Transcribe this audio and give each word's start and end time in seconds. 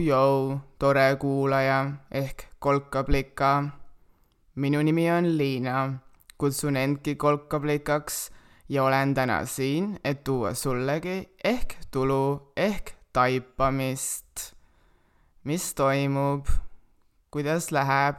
Jou-jou, 0.00 0.60
tore 0.78 1.16
kuulaja 1.20 1.92
ehk 2.10 2.46
kolkablika. 2.58 3.70
minu 4.54 4.82
nimi 4.82 5.10
on 5.10 5.36
Liina, 5.36 5.92
kutsun 6.38 6.76
endki 6.76 7.14
kolkablikaks 7.16 8.30
ja 8.68 8.84
olen 8.84 9.14
täna 9.14 9.44
siin, 9.46 9.98
et 10.04 10.24
tuua 10.24 10.54
sullegi 10.54 11.28
ehk 11.44 11.74
tulu 11.90 12.52
ehk 12.56 12.94
taipamist. 13.12 14.54
mis 15.44 15.74
toimub, 15.74 16.46
kuidas 17.30 17.70
läheb, 17.72 18.16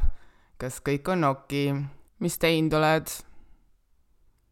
kas 0.57 0.81
kõik 0.81 1.09
on 1.09 1.23
oki, 1.23 1.73
mis 2.19 2.37
teinud 2.37 2.73
oled? 2.73 3.09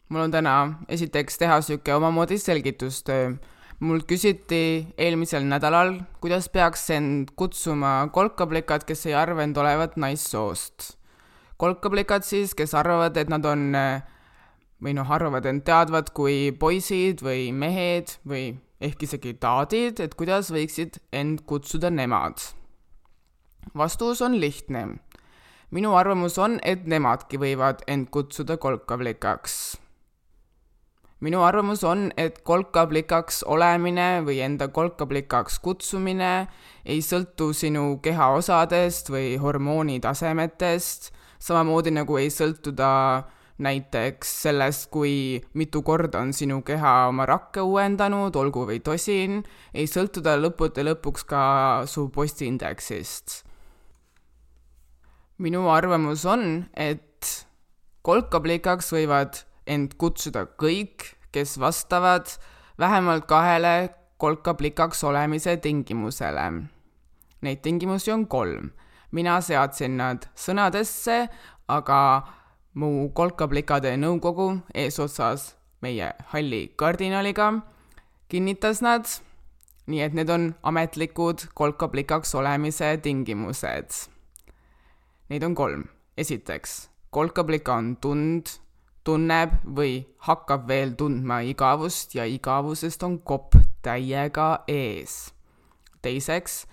mul 0.09 0.21
on 0.21 0.31
täna 0.31 0.73
esiteks 0.87 1.37
teha 1.37 1.61
sihuke 1.61 1.93
omamoodi 1.93 2.37
selgitustöö 2.37 3.33
mult 3.79 4.03
küsiti 4.09 4.91
eelmisel 4.99 5.45
nädalal, 5.47 5.93
kuidas 6.19 6.49
peaks 6.51 6.89
end 6.91 7.31
kutsuma 7.39 8.09
kolkaplikad, 8.11 8.83
kes 8.87 9.05
ei 9.07 9.15
arva 9.15 9.45
end 9.45 9.57
olevat 9.57 9.95
naissoost. 9.97 10.97
kolkaplikad 11.57 12.23
siis, 12.23 12.53
kes 12.55 12.73
arvavad, 12.75 13.17
et 13.17 13.29
nad 13.31 13.45
on 13.45 13.71
või 14.83 14.95
noh, 14.95 15.11
arvavad 15.11 15.45
end 15.45 15.63
teadvat 15.67 16.11
kui 16.15 16.51
poisid 16.51 17.23
või 17.23 17.51
mehed 17.55 18.15
või 18.27 18.59
ehk 18.81 19.03
isegi 19.03 19.33
taadid, 19.39 19.99
et 19.99 20.15
kuidas 20.15 20.51
võiksid 20.51 20.99
end 21.11 21.43
kutsuda 21.45 21.89
nemad. 21.89 22.35
vastus 23.75 24.21
on 24.21 24.39
lihtne. 24.39 24.99
minu 25.71 25.95
arvamus 25.95 26.37
on, 26.37 26.59
et 26.63 26.85
nemadki 26.85 27.37
võivad 27.37 27.83
end 27.87 28.09
kutsuda 28.09 28.57
kolkaplikaks 28.57 29.78
minu 31.19 31.41
arvamus 31.43 31.83
on, 31.83 32.09
et 32.17 32.39
kolkaplikaks 32.47 33.43
olemine 33.43 34.21
või 34.25 34.39
enda 34.45 34.69
kolkaplikaks 34.71 35.59
kutsumine 35.63 36.47
ei 36.85 37.01
sõltu 37.03 37.51
sinu 37.53 37.97
kehaosadest 38.03 39.11
või 39.11 39.33
hormoonitasemetest, 39.41 41.11
samamoodi 41.43 41.91
nagu 41.95 42.17
ei 42.21 42.31
sõltu 42.31 42.71
ta 42.75 42.93
näiteks 43.59 44.31
sellest, 44.45 44.87
kui 44.93 45.41
mitu 45.59 45.81
korda 45.83 46.21
on 46.23 46.31
sinu 46.33 46.61
keha 46.63 47.09
oma 47.09 47.25
rakke 47.27 47.59
uuendanud, 47.67 48.35
olgu 48.39 48.63
või 48.69 48.79
tosin, 48.79 49.41
ei 49.73 49.87
sõltu 49.91 50.23
ta 50.23 50.37
lõppude 50.39 50.85
lõpuks 50.87 51.27
ka 51.27 51.43
su 51.85 52.07
postiindeksist. 52.15 53.43
minu 55.39 55.67
arvamus 55.71 56.25
on, 56.25 56.65
et 56.75 57.47
kolkaplikaks 58.03 58.91
võivad 58.91 59.43
end 59.69 59.93
kutsuda 60.01 60.47
kõik, 60.59 61.13
kes 61.31 61.59
vastavad 61.61 62.31
vähemalt 62.79 63.27
kahele 63.29 63.89
kolkaplikaks 64.17 65.03
olemise 65.03 65.57
tingimusele. 65.57 66.47
Neid 67.41 67.61
tingimusi 67.61 68.11
on 68.11 68.27
kolm. 68.27 68.71
mina 69.11 69.41
seadsin 69.41 69.97
nad 69.97 70.27
sõnadesse, 70.37 71.29
aga 71.67 72.27
mu 72.77 73.09
kolkaplikade 73.09 73.95
nõukogu 73.97 74.59
eesotsas 74.77 75.55
meie 75.81 76.11
halli 76.33 76.67
kardinaliga 76.75 77.47
kinnitas 78.29 78.83
nad, 78.85 79.09
nii 79.89 80.03
et 80.05 80.13
need 80.13 80.29
on 80.29 80.51
ametlikud 80.63 81.47
kolkaplikaks 81.57 82.35
olemise 82.35 82.97
tingimused. 83.01 84.05
Neid 85.29 85.43
on 85.43 85.55
kolm. 85.55 85.83
esiteks, 86.17 86.89
kolkaplika 87.09 87.73
on 87.73 87.95
tund 87.95 88.59
tunneb 89.09 89.55
või 89.65 90.03
hakkab 90.27 90.67
veel 90.69 90.93
tundma 90.97 91.39
igavust 91.41 92.13
ja 92.13 92.27
igavusest 92.29 93.01
on 93.07 93.17
kopp 93.25 93.55
täiega 93.81 94.49
ees. 94.69 95.33
teiseks, 96.01 96.67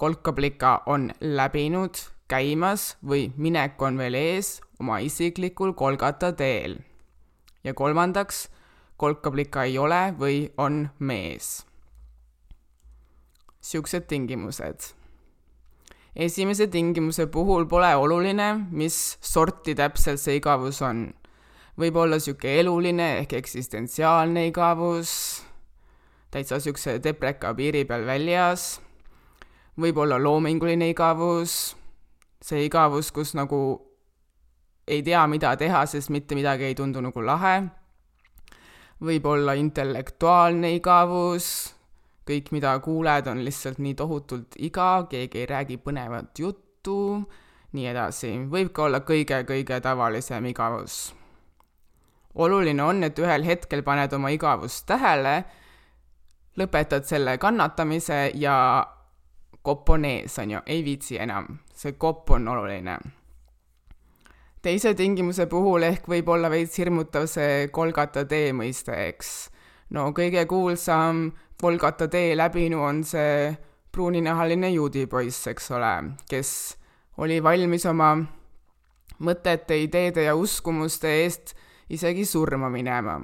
kolkablika 0.00 0.82
on 0.86 1.10
läbinud, 1.20 2.00
käimas 2.28 2.94
või 3.04 3.28
minek 3.36 3.82
on 3.82 4.00
veel 4.00 4.16
ees 4.16 4.60
oma 4.80 4.98
isiklikul 5.04 5.74
kolgata 5.76 6.32
teel. 6.32 6.78
ja 7.64 7.74
kolmandaks, 7.74 8.48
kolkablika 8.96 9.64
ei 9.68 9.78
ole 9.78 10.14
või 10.18 10.38
on 10.56 10.88
mees. 10.98 11.66
siuksed 13.60 14.08
tingimused 14.08 14.94
esimese 16.16 16.66
tingimuse 16.66 17.26
puhul 17.26 17.66
pole 17.66 17.92
oluline, 17.96 18.48
mis 18.70 19.18
sorti 19.20 19.74
täpselt 19.74 20.22
see 20.22 20.36
igavus 20.38 20.80
on 20.82 21.10
võib 21.80 21.96
olla 21.98 22.20
sihuke 22.22 22.58
eluline 22.60 23.08
ehk 23.20 23.34
eksistentsiaalne 23.40 24.46
igavus, 24.50 25.42
täitsa 26.30 26.60
siukse 26.62 26.98
depreka 27.02 27.54
piiri 27.54 27.84
peal 27.88 28.06
väljas, 28.06 28.78
võib 29.80 29.98
olla 30.04 30.18
loominguline 30.22 30.92
igavus, 30.92 31.74
see 32.42 32.66
igavus, 32.68 33.10
kus 33.14 33.34
nagu 33.34 33.60
ei 34.86 35.02
tea, 35.02 35.24
mida 35.30 35.54
teha, 35.58 35.84
sest 35.90 36.12
mitte 36.14 36.36
midagi 36.38 36.68
ei 36.68 36.76
tundu 36.78 37.02
nagu 37.02 37.24
lahe, 37.24 37.56
võib 39.04 39.26
olla 39.26 39.56
intellektuaalne 39.58 40.74
igavus, 40.76 41.48
kõik, 42.28 42.52
mida 42.54 42.76
kuuled, 42.84 43.26
on 43.28 43.42
lihtsalt 43.44 43.80
nii 43.82 43.96
tohutult 43.98 44.54
igav, 44.62 45.08
keegi 45.10 45.42
ei 45.42 45.50
räägi 45.50 45.80
põnevat 45.82 46.38
juttu, 46.38 47.24
nii 47.74 47.90
edasi, 47.90 48.32
võib 48.52 48.70
ka 48.72 48.86
olla 48.86 49.02
kõige-kõige 49.02 49.82
tavalisem 49.82 50.46
igavus 50.52 51.02
oluline 52.34 52.82
on, 52.82 53.04
et 53.04 53.18
ühel 53.18 53.44
hetkel 53.46 53.82
paned 53.86 54.12
oma 54.12 54.30
igavust 54.34 54.86
tähele, 54.86 55.44
lõpetad 56.58 57.06
selle 57.06 57.36
kannatamise 57.42 58.30
ja 58.38 58.56
kopp 59.64 59.90
on 59.94 60.04
ees, 60.04 60.38
on 60.38 60.56
ju, 60.56 60.62
ei 60.66 60.84
viitsi 60.84 61.18
enam, 61.22 61.58
see 61.74 61.96
kopp 61.98 62.30
on 62.36 62.48
oluline. 62.48 62.98
teise 64.64 64.94
tingimuse 64.96 65.44
puhul 65.46 65.84
ehk 65.84 66.06
võib 66.08 66.28
olla 66.32 66.48
veits 66.48 66.78
hirmutav 66.80 67.26
see 67.28 67.68
Kolgata 67.68 68.24
tee 68.24 68.52
mõiste, 68.52 68.94
eks. 69.08 69.50
no 69.90 70.10
kõige 70.16 70.46
kuulsam 70.46 71.30
Kolgata 71.60 72.08
tee 72.08 72.36
läbinu 72.36 72.82
on 72.82 73.04
see 73.04 73.54
pruuninahaline 73.92 74.70
juudipoiss, 74.70 75.46
eks 75.46 75.70
ole, 75.70 75.92
kes 76.28 76.50
oli 77.22 77.42
valmis 77.42 77.86
oma 77.86 78.16
mõtete, 79.22 79.78
ideede 79.78 80.24
ja 80.26 80.34
uskumuste 80.34 81.12
eest 81.22 81.54
isegi 81.90 82.24
surma 82.24 82.68
minema. 82.70 83.20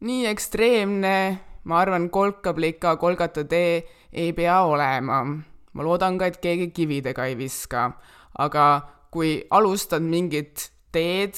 nii 0.00 0.26
ekstreemne, 0.30 1.38
ma 1.64 1.78
arvan, 1.80 2.10
kolkablika, 2.10 2.96
kolgata 2.96 3.44
tee 3.44 3.82
ei 4.12 4.32
pea 4.32 4.60
olema. 4.62 5.24
ma 5.72 5.82
loodan 5.82 6.18
ka, 6.18 6.26
et 6.26 6.40
keegi 6.40 6.70
kividega 6.70 7.26
ei 7.26 7.36
viska, 7.38 7.90
aga 8.38 8.64
kui 9.10 9.44
alustad 9.50 10.02
mingit 10.02 10.70
teed 10.92 11.34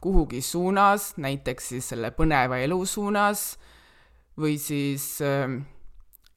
kuhugi 0.00 0.40
suunas, 0.42 1.14
näiteks 1.16 1.68
siis 1.68 1.88
selle 1.88 2.10
põneva 2.14 2.58
elu 2.62 2.84
suunas, 2.86 3.58
või 4.38 4.58
siis 4.62 5.18
äh, 5.22 5.50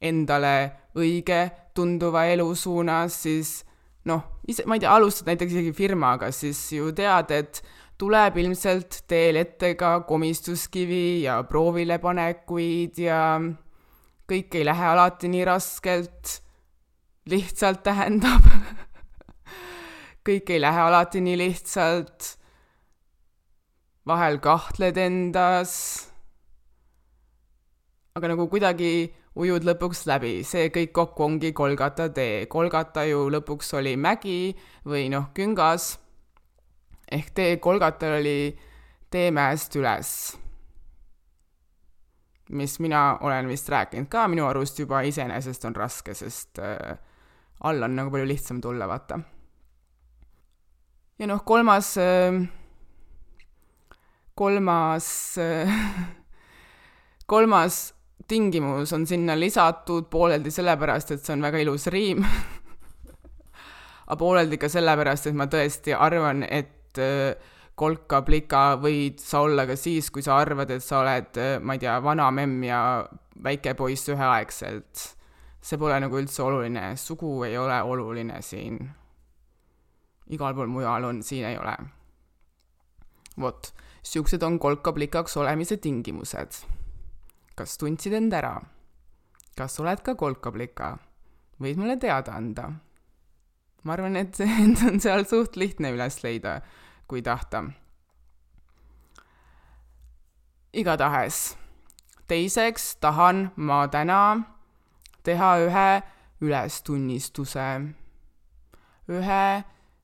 endale 0.02 0.56
õige 0.98 1.44
tunduva 1.74 2.26
elu 2.32 2.48
suunas, 2.58 3.22
siis 3.22 3.62
noh, 4.08 4.22
ise, 4.48 4.66
ma 4.66 4.76
ei 4.76 4.82
tea, 4.82 4.92
alustad 4.94 5.30
näiteks 5.30 5.54
isegi 5.54 5.72
firmaga, 5.76 6.30
siis 6.34 6.60
ju 6.74 6.90
tead, 6.96 7.30
et 7.34 7.62
tuleb 8.00 8.38
ilmselt 8.42 9.02
teel 9.10 9.38
ette 9.38 9.74
ka 9.78 10.00
komistuskivi 10.08 11.22
ja 11.26 11.38
proovilepanekuid 11.46 12.98
ja 13.04 13.22
kõik 14.28 14.58
ei 14.58 14.66
lähe 14.66 14.86
alati 14.90 15.30
nii 15.30 15.44
raskelt, 15.46 16.38
lihtsalt 17.30 17.82
tähendab 17.86 18.48
kõik 20.26 20.50
ei 20.54 20.62
lähe 20.62 20.82
alati 20.82 21.22
nii 21.22 21.38
lihtsalt, 21.38 22.32
vahel 24.06 24.38
kahtled 24.42 24.98
endas, 24.98 25.74
aga 28.18 28.32
nagu 28.34 28.48
kuidagi 28.50 29.12
ujud 29.34 29.64
lõpuks 29.64 30.04
läbi, 30.08 30.32
see 30.44 30.68
kõik 30.72 30.92
kokku 30.96 31.24
ongi 31.24 31.52
Kolgata 31.56 32.08
tee. 32.12 32.46
Kolgata 32.52 33.04
ju 33.08 33.28
lõpuks 33.32 33.72
oli 33.78 33.94
mägi 33.96 34.52
või 34.88 35.08
noh, 35.12 35.30
küngas. 35.34 35.98
ehk 37.12 37.30
tee 37.34 37.56
Kolgatal 37.56 38.18
oli 38.20 38.56
teemäest 39.10 39.76
üles. 39.76 40.38
mis 42.52 42.78
mina 42.80 43.18
olen 43.20 43.48
vist 43.48 43.68
rääkinud 43.68 44.08
ka, 44.12 44.26
minu 44.28 44.44
arust 44.46 44.78
juba 44.78 45.00
iseenesest 45.02 45.64
on 45.64 45.74
raske, 45.74 46.14
sest 46.14 46.58
äh, 46.58 46.98
alla 47.64 47.86
on 47.86 47.96
nagu 47.96 48.10
palju 48.10 48.26
lihtsam 48.26 48.60
tulla, 48.60 48.88
vaata. 48.88 49.20
ja 51.18 51.26
noh, 51.26 51.44
kolmas 51.44 51.96
äh,, 51.96 52.42
kolmas 54.34 55.38
äh, 55.38 55.72
kolmas 57.32 57.94
tingimus 58.28 58.92
on 58.92 59.06
sinna 59.06 59.36
lisatud 59.38 60.08
pooleldi 60.10 60.50
sellepärast, 60.50 61.10
et 61.14 61.24
see 61.24 61.36
on 61.36 61.42
väga 61.42 61.62
ilus 61.64 61.86
riim 61.92 62.24
aga 64.06 64.18
pooleldi 64.20 64.58
ka 64.60 64.68
sellepärast, 64.72 65.30
et 65.30 65.38
ma 65.38 65.48
tõesti 65.50 65.96
arvan, 65.96 66.44
et 66.44 67.00
äh, 67.00 67.34
kolka-plika 67.78 68.76
võid 68.80 69.20
sa 69.22 69.42
olla 69.46 69.64
ka 69.68 69.76
siis, 69.80 70.10
kui 70.12 70.24
sa 70.24 70.36
arvad, 70.42 70.70
et 70.74 70.84
sa 70.84 71.00
oled, 71.00 71.40
ma 71.64 71.76
ei 71.76 71.82
tea, 71.82 71.96
vana 72.04 72.28
memm 72.34 72.64
ja 72.66 72.80
väike 73.42 73.74
poiss 73.78 74.10
üheaegselt. 74.12 75.08
see 75.62 75.78
pole 75.78 75.94
nagu 76.02 76.18
üldse 76.18 76.42
oluline, 76.42 76.96
sugu 76.98 77.44
ei 77.46 77.56
ole 77.58 77.76
oluline 77.82 78.40
siin. 78.42 78.78
igal 80.26 80.54
pool 80.54 80.66
mujal 80.66 81.04
on, 81.04 81.22
siin 81.22 81.46
ei 81.46 81.58
ole. 81.58 81.76
vot, 83.40 83.72
siuksed 84.02 84.42
on 84.42 84.58
kolka-plikaks 84.58 85.36
olemise 85.36 85.76
tingimused. 85.76 86.62
Kas 87.56 87.76
tundsid 87.78 88.14
end 88.16 88.32
ära? 88.34 88.56
kas 89.56 89.80
oled 89.80 90.00
ka 90.04 90.14
kolka-plika? 90.14 90.96
võid 91.62 91.78
mulle 91.78 91.98
teada 92.00 92.34
anda 92.38 92.70
ma 93.82 93.92
arvan, 93.96 94.16
et 94.16 94.38
end 94.40 94.82
on 94.86 95.00
seal 95.02 95.26
suht 95.28 95.58
lihtne 95.58 95.92
üles 95.94 96.20
leida, 96.22 96.60
kui 97.10 97.22
tahta. 97.22 97.64
igatahes, 100.72 101.38
teiseks 102.30 102.94
tahan 103.04 103.50
ma 103.60 103.82
täna 103.92 104.20
teha 105.26 105.50
ühe 105.66 105.88
ülestunnistuse, 106.40 107.66
ühe 109.12 109.44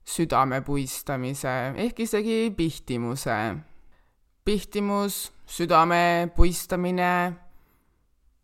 südamepuistamise 0.05 1.55
ehk 1.87 2.05
isegi 2.05 2.53
pihtimuse. 2.57 3.39
pihtimus, 4.45 5.33
südame 5.49 6.31
puistamine 6.37 7.13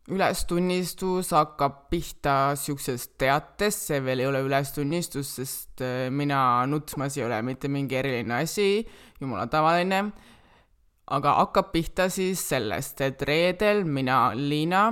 ülestunnistus 0.08 1.30
hakkab 1.32 1.86
pihta 1.90 2.54
siuksest 2.60 3.14
teatest, 3.20 3.88
see 3.88 4.00
veel 4.04 4.20
ei 4.20 4.28
ole 4.28 4.42
ülestunnistus, 4.44 5.30
sest 5.38 5.80
äh, 5.84 6.10
mina 6.12 6.64
nutmas 6.68 7.16
ei 7.16 7.24
ole 7.24 7.40
mitte 7.42 7.70
mingi 7.72 7.96
eriline 7.96 8.42
asi, 8.42 8.84
jumala 9.20 9.46
tavaline, 9.52 10.02
aga 11.16 11.38
hakkab 11.40 11.72
pihta 11.72 12.10
siis 12.12 12.42
sellest, 12.48 13.00
et 13.04 13.22
reedel 13.24 13.84
mina, 13.88 14.26
Liina, 14.36 14.90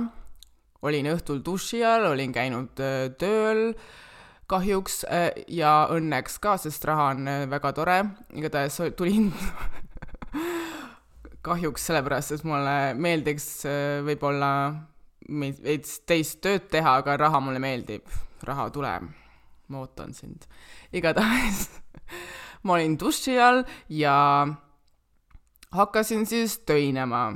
olin 0.83 1.11
õhtul 1.13 1.43
duši 1.45 1.83
all, 1.85 2.09
olin 2.13 2.33
käinud 2.33 2.81
äh, 2.81 3.11
tööl 3.19 3.69
kahjuks 4.49 5.03
äh, 5.05 5.29
ja 5.47 5.83
õnneks 5.93 6.41
ka, 6.41 6.57
sest 6.61 6.89
raha 6.89 7.11
on 7.13 7.29
väga 7.53 7.73
tore, 7.77 8.01
igatahes 8.33 8.81
tulin 8.97 9.29
kahjuks 11.43 11.87
sellepärast, 11.89 12.35
et 12.37 12.45
mulle 12.47 12.75
meeldiks 12.95 13.47
võib-olla 14.07 14.49
veits 15.63 15.99
teist 16.07 16.41
tööd 16.43 16.69
teha, 16.71 16.97
aga 17.01 17.17
raha 17.19 17.41
mulle 17.43 17.61
meeldib, 17.63 18.07
raha 18.47 18.69
tuleb, 18.73 19.07
ma 19.71 19.83
ootan 19.83 20.13
sind. 20.15 20.47
igatahes 20.93 21.67
ma 22.63 22.77
olin 22.77 22.97
duši 22.99 23.37
all 23.39 23.63
ja 23.89 24.15
hakkasin 25.71 26.25
siis 26.25 26.59
töinema. 26.67 27.33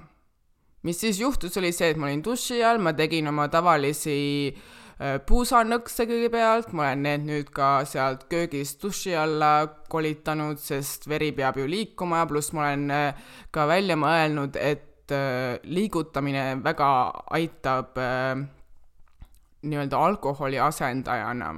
mis 0.83 0.99
siis 0.99 1.19
juhtus, 1.19 1.57
oli 1.57 1.71
see, 1.73 1.91
et 1.91 1.97
ma 1.97 2.07
olin 2.07 2.23
duši 2.23 2.63
all, 2.63 2.79
ma 2.79 2.93
tegin 2.93 3.27
oma 3.27 3.47
tavalisi 3.51 4.17
äh, 4.55 4.86
puusanõkse 4.97 6.07
kõigepealt, 6.09 6.71
ma 6.73 6.87
olen 6.87 7.03
need 7.05 7.25
nüüd 7.27 7.49
ka 7.53 7.83
sealt 7.85 8.23
köögist 8.31 8.81
duši 8.81 9.13
alla 9.17 9.67
kolitanud, 9.91 10.57
sest 10.57 11.05
veri 11.09 11.29
peab 11.37 11.59
ju 11.61 11.67
liikuma, 11.69 12.23
pluss 12.29 12.53
ma 12.57 12.65
olen 12.65 12.87
äh, 12.93 13.27
ka 13.53 13.67
välja 13.69 13.97
mõelnud, 13.99 14.57
et 14.57 15.13
äh, 15.13 15.59
liigutamine 15.69 16.63
väga 16.65 16.89
aitab 17.37 18.01
äh, 18.01 18.41
nii-öelda 19.67 20.01
alkoholi 20.09 20.59
asendajana. 20.59 21.53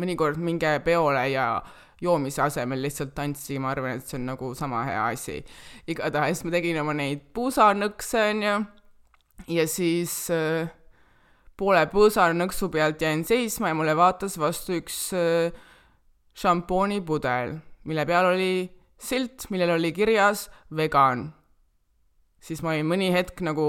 mõnikord 0.00 0.38
minge 0.40 0.78
peole 0.80 1.28
ja 1.28 1.60
joomise 2.00 2.40
asemel 2.42 2.80
lihtsalt 2.80 3.12
tantsi, 3.14 3.58
ma 3.60 3.74
arvan, 3.74 3.98
et 3.98 4.06
see 4.06 4.16
on 4.16 4.30
nagu 4.32 4.54
sama 4.54 4.84
hea 4.88 5.06
asi. 5.12 5.42
igatahes 5.86 6.44
ma 6.44 6.56
tegin 6.56 6.80
oma 6.80 6.96
neid 6.96 7.20
puusanõkse, 7.36 8.28
onju, 8.32 8.58
ja 9.48 9.66
siis 9.68 10.30
äh, 10.32 10.70
poole 11.60 11.84
puusanõksu 11.92 12.70
pealt 12.72 13.02
jäin 13.04 13.26
seisma 13.28 13.70
ja 13.70 13.76
mulle 13.76 13.96
vaatas 13.96 14.38
vastu 14.40 14.78
üks 14.80 15.02
äh, 15.16 15.52
šampoonipudel, 16.40 17.58
mille 17.84 18.06
peal 18.08 18.32
oli 18.32 18.54
silt, 19.00 19.50
millel 19.52 19.76
oli 19.76 19.92
kirjas 19.96 20.48
vegan 20.76 21.28
siis 22.44 22.62
ma 22.64 22.74
olin 22.74 22.88
mõni 22.88 23.10
hetk 23.14 23.42
nagu 23.44 23.68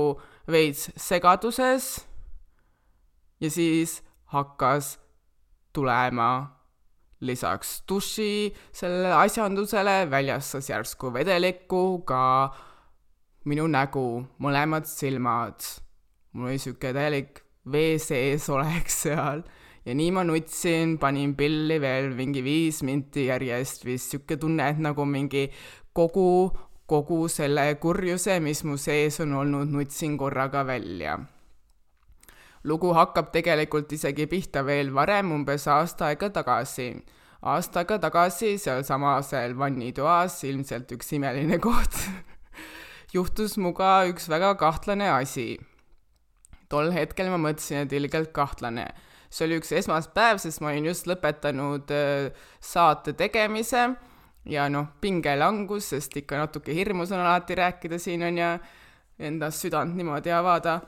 veits 0.52 0.90
segaduses 1.00 1.92
ja 3.44 3.52
siis 3.52 4.00
hakkas 4.32 4.96
tulema 5.76 6.32
lisaks 7.22 7.82
duši 7.90 8.50
sellele 8.74 9.14
asjandusele 9.20 10.06
väljastas 10.10 10.72
järsku 10.72 11.12
vedelikku 11.14 12.02
ka 12.08 12.24
minu 13.46 13.68
nägu, 13.70 14.24
mõlemad 14.42 14.86
silmad. 14.86 15.62
mul 16.34 16.48
oli 16.50 16.60
sihuke 16.62 16.94
täielik 16.94 17.42
vee 17.72 17.98
sees 18.00 18.50
oleks 18.50 19.04
seal 19.04 19.44
ja 19.86 19.94
nii 19.98 20.12
ma 20.13 20.24
nutsin, 20.24 20.98
panin 21.02 21.36
pilli 21.36 21.80
veel 21.81 22.12
mingi 22.18 22.44
viis 22.46 22.81
minti 22.86 23.28
järjest, 23.28 23.86
vist 23.86 24.13
sihuke 24.13 24.38
tunne, 24.38 24.69
et 24.69 24.81
nagu 24.81 25.06
mingi 25.06 25.48
kogu 25.94 26.52
kogu 26.92 27.28
selle 27.31 27.63
kurjuse, 27.80 28.40
mis 28.44 28.66
mu 28.68 28.75
sees 28.80 29.22
on 29.24 29.38
olnud, 29.40 29.69
nutsin 29.72 30.18
korraga 30.19 30.66
välja. 30.68 31.19
lugu 32.63 32.92
hakkab 32.94 33.31
tegelikult 33.34 33.94
isegi 33.96 34.28
pihta 34.30 34.62
veel 34.66 34.92
varem, 34.94 35.31
umbes 35.31 35.68
aasta 35.68 36.12
aega 36.12 36.30
tagasi. 36.30 36.90
aasta 37.42 37.80
aega 37.80 37.98
tagasi 38.00 38.57
sealsamas 38.57 39.31
vannitoas, 39.57 40.44
ilmselt 40.44 40.92
üks 40.92 41.14
imeline 41.16 41.60
koht 41.60 41.96
juhtus 43.16 43.57
muga 43.57 44.04
üks 44.12 44.28
väga 44.30 44.56
kahtlane 44.56 45.10
asi. 45.10 45.57
Tol 46.71 46.91
hetkel 46.95 47.29
ma 47.33 47.39
mõtlesin, 47.50 47.85
et 47.85 47.95
ilgelt 48.00 48.31
kahtlane 48.35 48.88
see 49.31 49.47
oli 49.47 49.59
üks 49.62 49.71
esmaspäev, 49.79 50.41
sest 50.44 50.62
ma 50.62 50.73
olin 50.73 50.89
just 50.91 51.07
lõpetanud 51.07 51.91
äh, 51.95 52.47
saate 52.59 53.13
tegemise 53.18 53.85
ja 54.51 54.68
noh, 54.71 54.89
pingelangus, 55.01 55.91
sest 55.94 56.18
ikka 56.19 56.41
natuke 56.41 56.75
hirmus 56.75 57.13
on 57.15 57.23
alati 57.23 57.56
rääkida 57.56 58.00
siin 58.01 58.25
on 58.27 58.41
ju, 58.41 58.50
endast 59.31 59.63
südant 59.63 59.95
niimoodi 59.95 60.33
avada 60.35 60.79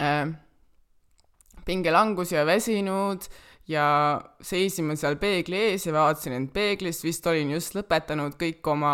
äh,. 0.00 0.32
pingelangus 1.66 2.32
ja 2.32 2.46
väsinud 2.46 3.28
ja 3.68 3.86
seisime 4.40 4.96
seal 4.96 5.18
peegli 5.18 5.58
ees 5.70 5.86
ja 5.86 5.94
vaatasin 5.94 6.34
end 6.40 6.52
peeglist, 6.54 7.04
vist 7.04 7.26
olin 7.26 7.50
just 7.54 7.78
lõpetanud 7.78 8.34
kõik 8.40 8.66
oma 8.70 8.92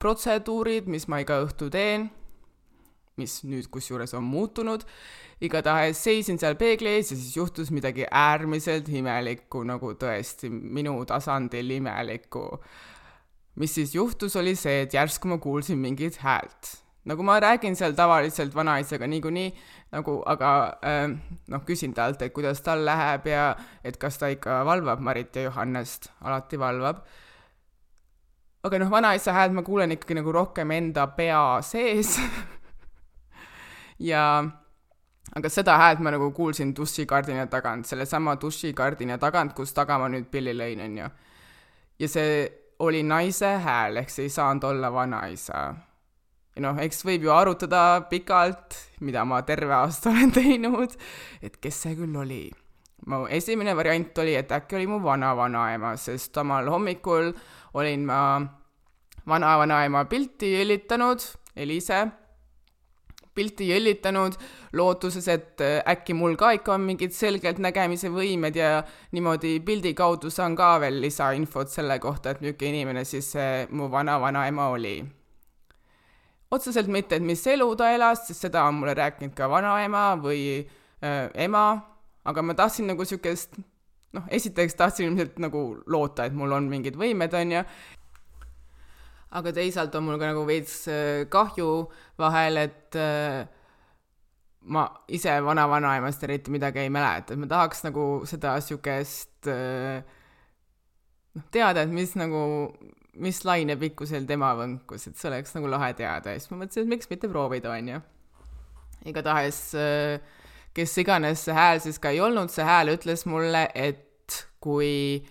protseduurid, 0.00 0.88
mis 0.88 1.08
ma 1.08 1.20
iga 1.22 1.42
õhtu 1.44 1.68
teen, 1.72 2.08
mis 3.20 3.42
nüüd 3.44 3.66
kusjuures 3.72 4.14
on 4.16 4.24
muutunud, 4.24 4.86
igatahes 5.44 6.00
seisin 6.00 6.38
seal 6.40 6.56
peegli 6.60 6.94
ees 6.96 7.12
ja 7.12 7.18
siis 7.18 7.36
juhtus 7.36 7.72
midagi 7.74 8.06
äärmiselt 8.08 8.88
imelikku, 8.88 9.66
nagu 9.68 9.92
tõesti 10.00 10.48
minu 10.48 10.96
tasandil 11.08 11.76
imelikku 11.76 12.46
mis 13.54 13.74
siis 13.74 13.94
juhtus, 13.94 14.36
oli 14.36 14.54
see, 14.56 14.82
et 14.86 14.94
järsku 14.94 15.28
ma 15.28 15.38
kuulsin 15.42 15.78
mingit 15.78 16.16
häält. 16.22 16.78
nagu 17.04 17.22
ma 17.26 17.40
räägin 17.40 17.74
seal 17.74 17.92
tavaliselt 17.98 18.54
vanaisaga 18.54 19.06
niikuinii, 19.10 19.48
nagu 19.90 20.20
aga 20.26 20.50
äh, 20.86 21.08
noh, 21.50 21.64
küsin 21.66 21.94
talt, 21.94 22.22
et 22.22 22.32
kuidas 22.32 22.62
tal 22.62 22.84
läheb 22.86 23.26
ja 23.26 23.56
et 23.84 23.98
kas 23.98 24.20
ta 24.22 24.30
ikka 24.30 24.60
valvab 24.64 25.02
Marit 25.02 25.36
ja 25.36 25.48
Johannest, 25.48 26.12
alati 26.20 26.58
valvab. 26.58 27.02
aga 28.62 28.78
noh, 28.78 28.90
vanaisa 28.90 29.32
häält 29.34 29.52
ma 29.52 29.66
kuulen 29.66 29.92
ikkagi 29.92 30.14
nagu 30.14 30.32
rohkem 30.32 30.70
enda 30.70 31.06
pea 31.06 31.58
sees 31.66 32.16
ja 34.02 34.24
aga 35.36 35.50
seda 35.52 35.76
häält 35.80 36.02
ma 36.04 36.12
nagu 36.14 36.30
kuulsin 36.34 36.74
dušikardina 36.76 37.46
tagant, 37.50 37.86
sellesama 37.88 38.36
dušikardina 38.40 39.18
tagant, 39.22 39.54
kus 39.56 39.72
taga 39.76 39.98
ma 40.00 40.10
nüüd 40.12 40.28
pilli 40.32 40.54
lõin, 40.56 40.82
onju. 40.86 41.08
ja 42.02 42.08
see 42.10 42.34
oli 42.82 43.02
naise 43.06 43.56
hääl, 43.62 44.02
ehk 44.02 44.10
see 44.10 44.26
ei 44.26 44.34
saanud 44.34 44.66
olla 44.72 44.92
vanaisa. 44.92 45.62
ja 46.56 46.64
noh, 46.64 46.80
eks 46.82 47.04
võib 47.06 47.28
ju 47.28 47.34
arutada 47.34 48.02
pikalt, 48.10 48.76
mida 49.00 49.24
ma 49.24 49.42
terve 49.46 49.74
aasta 49.74 50.10
olen 50.10 50.34
teinud, 50.40 50.98
et 51.42 51.60
kes 51.62 51.84
see 51.86 51.96
küll 51.98 52.18
oli. 52.18 52.44
mu 53.06 53.26
esimene 53.30 53.76
variant 53.76 54.18
oli, 54.18 54.34
et 54.38 54.52
äkki 54.52 54.80
oli 54.80 54.90
mu 54.90 54.98
vana-vanaema, 55.02 55.96
sest 55.96 56.36
omal 56.42 56.68
hommikul 56.70 57.32
olin 57.74 58.04
ma 58.06 58.18
vana-vanaema 59.26 60.04
pilti 60.10 60.52
jälitanud, 60.58 61.22
Elise 61.56 62.06
pilti 63.34 63.68
jõllitanud, 63.70 64.36
lootuses, 64.76 65.28
et 65.32 65.62
äh, 65.64 65.78
äkki 65.88 66.14
mul 66.16 66.36
ka 66.40 66.52
ikka 66.58 66.74
on 66.76 66.84
mingid 66.88 67.14
selgeltnägemise 67.16 68.10
võimed 68.12 68.56
ja 68.58 68.82
niimoodi 69.16 69.56
pildi 69.64 69.94
kaudu 69.96 70.30
saan 70.30 70.56
ka 70.58 70.74
veel 70.82 71.00
lisainfot 71.04 71.72
selle 71.72 71.98
kohta, 72.02 72.32
et 72.32 72.44
niisugune 72.44 72.74
inimene 72.74 73.04
siis 73.08 73.32
see 73.36 73.66
mu 73.72 73.88
vana-vanaema 73.92 74.68
oli. 74.74 75.00
otseselt 76.52 76.88
mitte, 76.92 77.16
et 77.16 77.24
mis 77.24 77.46
elu 77.48 77.70
ta 77.76 77.88
elas, 77.94 78.26
sest 78.28 78.48
seda 78.48 78.66
on 78.68 78.82
mulle 78.82 78.94
rääkinud 78.94 79.34
ka 79.36 79.48
vanaema 79.48 80.12
või 80.20 80.42
äh, 80.60 81.28
ema, 81.46 81.66
aga 82.24 82.42
ma 82.42 82.54
tahtsin 82.54 82.92
nagu 82.92 83.06
niisugust 83.06 83.56
noh, 84.12 84.28
esiteks 84.28 84.76
tahtsin 84.76 85.08
ilmselt 85.08 85.40
nagu 85.42 85.64
loota, 85.86 86.26
et 86.28 86.36
mul 86.36 86.52
on 86.52 86.68
mingid 86.68 86.98
võimed, 87.00 87.32
on 87.38 87.56
ju, 87.56 87.64
aga 89.38 89.52
teisalt 89.56 89.94
on 89.96 90.06
mul 90.06 90.20
ka 90.20 90.30
nagu 90.32 90.44
veits 90.48 90.84
äh, 90.92 91.24
kahju 91.32 91.68
vahel, 92.20 92.60
et 92.66 92.98
äh, 93.00 93.42
ma 94.72 94.86
ise 95.10 95.34
vana-vanaemast 95.44 96.24
eriti 96.28 96.52
midagi 96.54 96.84
ei 96.84 96.92
mäleta, 96.92 97.34
et 97.34 97.40
ma 97.40 97.48
tahaks 97.50 97.82
nagu 97.88 98.06
seda 98.28 98.58
siukest 98.62 99.50
äh, 99.50 100.02
noh, 101.38 101.48
teada, 101.54 101.86
et 101.86 101.94
mis 101.94 102.14
nagu, 102.20 102.42
mis 103.22 103.42
lainepikkusel 103.48 104.28
tema 104.28 104.52
võnkus, 104.58 105.08
et 105.08 105.18
see 105.18 105.32
oleks 105.32 105.56
nagu 105.56 105.70
lahe 105.72 105.92
teada 105.98 106.34
ja 106.34 106.40
siis 106.40 106.52
ma 106.52 106.62
mõtlesin, 106.62 106.86
et 106.86 106.94
miks 106.94 107.10
mitte 107.10 107.32
proovida, 107.32 107.72
onju. 107.72 108.04
igatahes 109.10 109.64
kes 110.76 110.98
iganes 111.02 111.44
see 111.46 111.56
hääl 111.56 111.80
siis 111.84 111.98
ka 112.00 112.12
ei 112.12 112.20
olnud, 112.24 112.52
see 112.52 112.64
hääl 112.64 112.94
ütles 112.94 113.26
mulle, 113.28 113.66
et 113.74 114.38
kui 114.62 115.22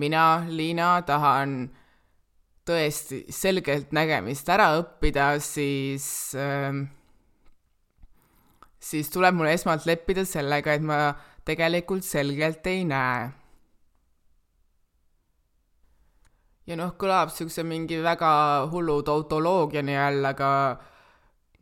mina, 0.00 0.44
Liina, 0.48 1.00
tahan 1.06 1.70
tõesti 2.70 3.24
selgelt 3.34 3.92
nägemist 3.96 4.48
ära 4.54 4.70
õppida, 4.78 5.34
siis 5.42 6.06
äh, 6.38 6.80
siis 8.80 9.10
tuleb 9.12 9.36
mul 9.36 9.50
esmalt 9.52 9.84
leppida 9.88 10.24
sellega, 10.28 10.74
et 10.74 10.84
ma 10.84 11.12
tegelikult 11.46 12.06
selgelt 12.06 12.66
ei 12.70 12.86
näe. 12.88 13.28
ja 16.70 16.76
noh, 16.78 16.92
kõlab 16.94 17.32
niisuguse 17.32 17.64
mingi 17.66 17.96
väga 17.98 18.30
hullu 18.70 19.00
tautoloogiani 19.02 19.96
jälle, 19.96 20.28
aga 20.28 20.50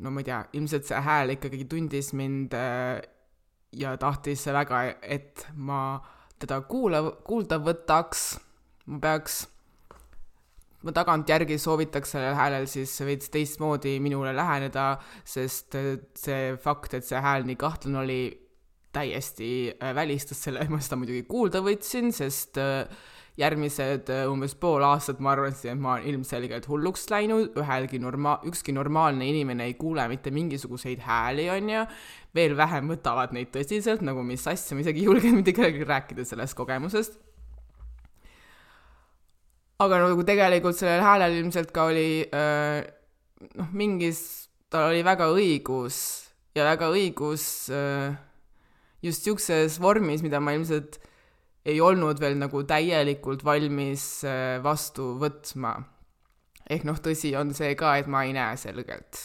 no 0.05 0.11
ma 0.13 0.21
ei 0.21 0.27
tea, 0.27 0.43
ilmselt 0.59 0.85
see 0.85 0.99
hääl 1.07 1.33
ikkagi 1.33 1.65
tundis 1.71 2.13
mind 2.13 2.53
äh, 2.53 2.99
ja 3.73 3.95
tahtis 3.97 4.45
väga, 4.53 4.83
et 5.01 5.47
ma 5.55 5.97
teda 6.39 6.61
kuula, 6.69 7.01
kuulda 7.25 7.57
võtaks, 7.65 8.27
ma 8.93 9.01
peaks 9.07 9.41
ma 10.87 10.95
tagantjärgi 10.95 11.59
soovitaks 11.59 12.15
sellel 12.15 12.37
häälel 12.39 12.67
siis 12.71 12.93
veits 13.03 13.33
teistmoodi 13.35 13.97
minule 14.03 14.35
läheneda, 14.37 14.93
sest 15.27 15.75
see 16.19 16.53
fakt, 16.63 16.95
et 16.95 17.07
see 17.09 17.23
hääl 17.23 17.47
nii 17.49 17.59
kahtlane 17.59 18.03
oli, 18.05 18.21
täiesti 18.93 19.75
äh, 19.83 19.95
välistas 19.95 20.43
selle, 20.43 20.65
ma 20.73 20.81
seda 20.83 20.99
muidugi 21.01 21.25
kuulda 21.29 21.63
võtsin, 21.65 22.13
sest 22.15 22.61
äh, 22.63 22.89
järgmised 23.39 24.11
äh, 24.11 24.25
umbes 24.31 24.57
pool 24.59 24.83
aastat 24.87 25.21
ma 25.23 25.35
arvasin, 25.35 25.75
et 25.75 25.83
ma 25.83 25.97
olen 25.97 26.09
ilmselgelt 26.15 26.69
hulluks 26.71 27.07
läinud, 27.13 27.53
ühelgi 27.61 28.01
norma-, 28.03 28.39
ükski 28.49 28.75
normaalne 28.75 29.29
inimene 29.29 29.69
ei 29.69 29.77
kuule 29.79 30.09
mitte 30.11 30.33
mingisuguseid 30.35 31.05
hääli, 31.05 31.49
on 31.55 31.73
ju, 31.75 31.87
veel 32.39 32.57
vähem 32.59 32.91
võtavad 32.95 33.35
neid 33.37 33.53
tõsiselt, 33.55 34.05
nagu 34.07 34.25
mis 34.27 34.47
asja, 34.51 34.77
ma 34.77 34.87
isegi 34.87 35.05
ei 35.05 35.11
julgenud 35.11 35.43
mitte 35.43 35.57
kellelegi 35.57 35.89
rääkida 35.89 36.27
sellest 36.29 36.59
kogemusest 36.59 37.21
aga 39.79 40.01
nagu 40.03 40.25
tegelikult 40.27 40.79
sellel 40.79 41.05
häälel 41.07 41.37
ilmselt 41.39 41.71
ka 41.75 41.87
oli 41.91 42.25
äh, 42.35 42.81
noh, 43.59 43.69
mingis, 43.79 44.21
tal 44.73 44.91
oli 44.91 45.05
väga 45.07 45.29
õigus 45.31 45.99
ja 46.59 46.67
väga 46.67 46.89
õigus 46.91 47.45
äh, 47.71 48.17
just 49.05 49.23
niisuguses 49.23 49.79
vormis, 49.83 50.25
mida 50.27 50.41
ma 50.43 50.57
ilmselt 50.57 50.99
ei 51.69 51.79
olnud 51.85 52.19
veel 52.19 52.39
nagu 52.41 52.65
täielikult 52.67 53.45
valmis 53.47 54.25
äh, 54.27 54.59
vastu 54.65 55.13
võtma. 55.21 55.77
ehk 56.69 56.87
noh, 56.89 56.99
tõsi 56.99 57.35
on 57.39 57.55
see 57.55 57.75
ka, 57.79 57.95
et 58.01 58.09
ma 58.11 58.25
ei 58.27 58.35
näe 58.35 58.57
selgelt. 58.59 59.21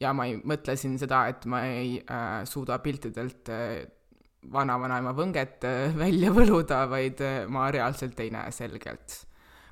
ja 0.00 0.12
ma 0.14 0.28
ei 0.30 0.36
mõtle 0.38 0.76
siin 0.78 0.94
seda, 1.00 1.24
et 1.32 1.42
ma 1.50 1.64
ei 1.66 1.96
äh, 2.06 2.44
suuda 2.46 2.78
piltidelt 2.78 3.50
äh, 3.50 3.82
vanavanaema 4.52 5.10
võnget 5.10 5.66
äh, 5.66 5.90
välja 6.04 6.30
võluda, 6.30 6.84
vaid 6.86 7.18
äh, 7.26 7.42
ma 7.50 7.66
reaalselt 7.74 8.22
ei 8.22 8.30
näe 8.30 8.54
selgelt 8.54 9.24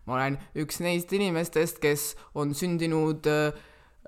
ma 0.08 0.16
olen 0.16 0.38
üks 0.56 0.80
neist 0.80 1.12
inimestest, 1.12 1.82
kes 1.84 2.14
on 2.34 2.56
sündinud 2.56 3.28
äh, 3.28 3.52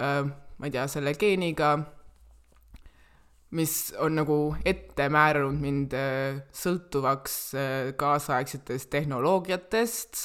äh, 0.01 0.23
ma 0.61 0.69
ei 0.69 0.75
tea, 0.75 0.85
selle 0.93 1.15
geeniga, 1.17 1.75
mis 3.57 3.91
on 3.99 4.19
nagu 4.21 4.37
ette 4.69 5.09
määranud 5.13 5.57
mind 5.61 5.95
äh, 5.97 6.43
sõltuvaks 6.53 7.39
äh, 7.57 7.93
kaasaegsetest 8.01 8.91
tehnoloogiatest, 8.93 10.21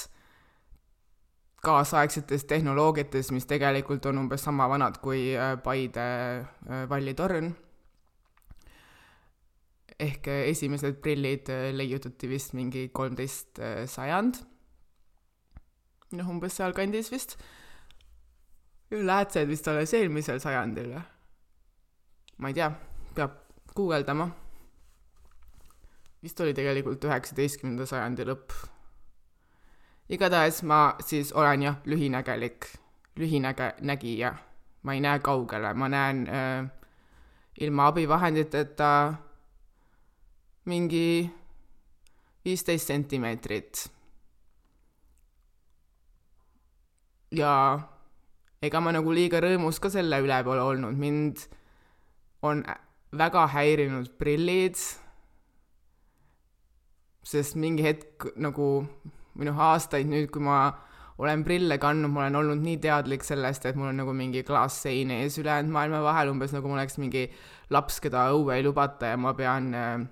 kaasaegsetest 1.65 2.47
tehnoloogiatest, 2.51 3.33
mis 3.33 3.47
tegelikult 3.49 4.05
on 4.11 4.19
umbes 4.25 4.43
sama 4.45 4.67
vanad 4.69 4.99
kui 5.03 5.31
äh, 5.33 5.55
Paide 5.63 6.03
äh, 6.05 6.83
vallitorn. 6.89 7.53
ehk 9.95 10.27
äh, 10.27 10.49
esimesed 10.51 10.99
prillid 10.99 11.47
leiutati 11.71 12.27
vist 12.27 12.51
mingi 12.53 12.89
kolmteist 12.91 13.61
sajand 13.87 14.41
noh, 16.11 16.29
umbes 16.29 16.57
sealkandis 16.57 17.11
vist. 17.11 17.37
läätsed 18.91 19.47
vist 19.49 19.67
alles 19.67 19.93
eelmisel 19.93 20.39
sajandil 20.39 20.93
või? 20.93 21.03
ma 22.37 22.51
ei 22.51 22.53
tea, 22.53 22.69
peab 23.15 23.37
guugeldama. 23.75 24.29
vist 26.23 26.39
oli 26.39 26.53
tegelikult 26.53 27.03
üheksateistkümnenda 27.03 27.85
sajandi 27.85 28.25
lõpp. 28.29 28.53
igatahes 30.09 30.63
ma 30.63 30.95
siis 31.01 31.33
olen 31.33 31.61
jah, 31.61 31.77
lühinägelik, 31.85 32.69
lühinäge-, 33.19 33.75
nägija. 33.81 34.35
ma 34.83 34.93
ei 34.93 35.01
näe 35.01 35.19
kaugele, 35.19 35.73
ma 35.73 35.89
näen 35.89 36.27
äh, 36.29 36.69
ilma 37.59 37.87
abivahenditeta 37.87 39.13
mingi 40.65 41.31
viisteist 42.45 42.87
sentimeetrit 42.87 43.94
ja 47.31 47.53
ega 48.65 48.81
ma 48.81 48.93
nagu 48.95 49.13
liiga 49.13 49.41
rõõmus 49.43 49.79
ka 49.81 49.91
selle 49.93 50.19
üle 50.23 50.41
pole 50.45 50.61
olnud, 50.61 50.97
mind 50.97 51.45
on 52.45 52.63
väga 53.15 53.45
häirinud 53.53 54.11
prillid, 54.19 54.77
sest 57.25 57.57
mingi 57.57 57.85
hetk 57.85 58.27
nagu, 58.37 58.85
või 59.35 59.47
noh, 59.49 59.61
aastaid 59.71 60.09
nüüd, 60.09 60.29
kui 60.33 60.43
ma 60.45 60.59
olen 61.21 61.45
prille 61.47 61.77
kandnud, 61.79 62.11
ma 62.11 62.25
olen 62.25 62.41
olnud 62.41 62.61
nii 62.63 62.77
teadlik 62.83 63.23
sellest, 63.23 63.65
et 63.65 63.77
mul 63.79 63.93
on 63.93 64.01
nagu 64.01 64.13
mingi 64.15 64.43
klaassein 64.45 65.13
ees 65.15 65.39
ülejäänud 65.39 65.71
maailma 65.71 66.03
vahel, 66.03 66.33
umbes 66.33 66.53
nagu 66.55 66.69
ma 66.69 66.81
oleks 66.81 66.99
mingi 66.99 67.25
laps, 67.71 68.01
keda 68.03 68.27
õue 68.35 68.57
ei 68.57 68.65
lubata 68.65 69.13
ja 69.13 69.19
ma 69.19 69.31
pean 69.37 69.71
äh, 69.73 70.03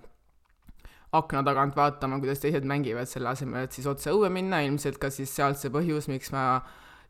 akna 1.13 1.43
tagant 1.45 1.75
vaatama, 1.77 2.21
kuidas 2.23 2.41
teised 2.41 2.65
mängivad, 2.69 3.09
selle 3.11 3.33
asemel, 3.33 3.67
et 3.67 3.75
siis 3.75 3.89
otse 3.89 4.13
õue 4.15 4.31
minna, 4.33 4.63
ilmselt 4.65 4.97
ka 5.01 5.11
siis 5.13 5.33
sealt 5.35 5.59
see 5.59 5.73
põhjus, 5.73 6.07
miks 6.09 6.31
ma 6.33 6.63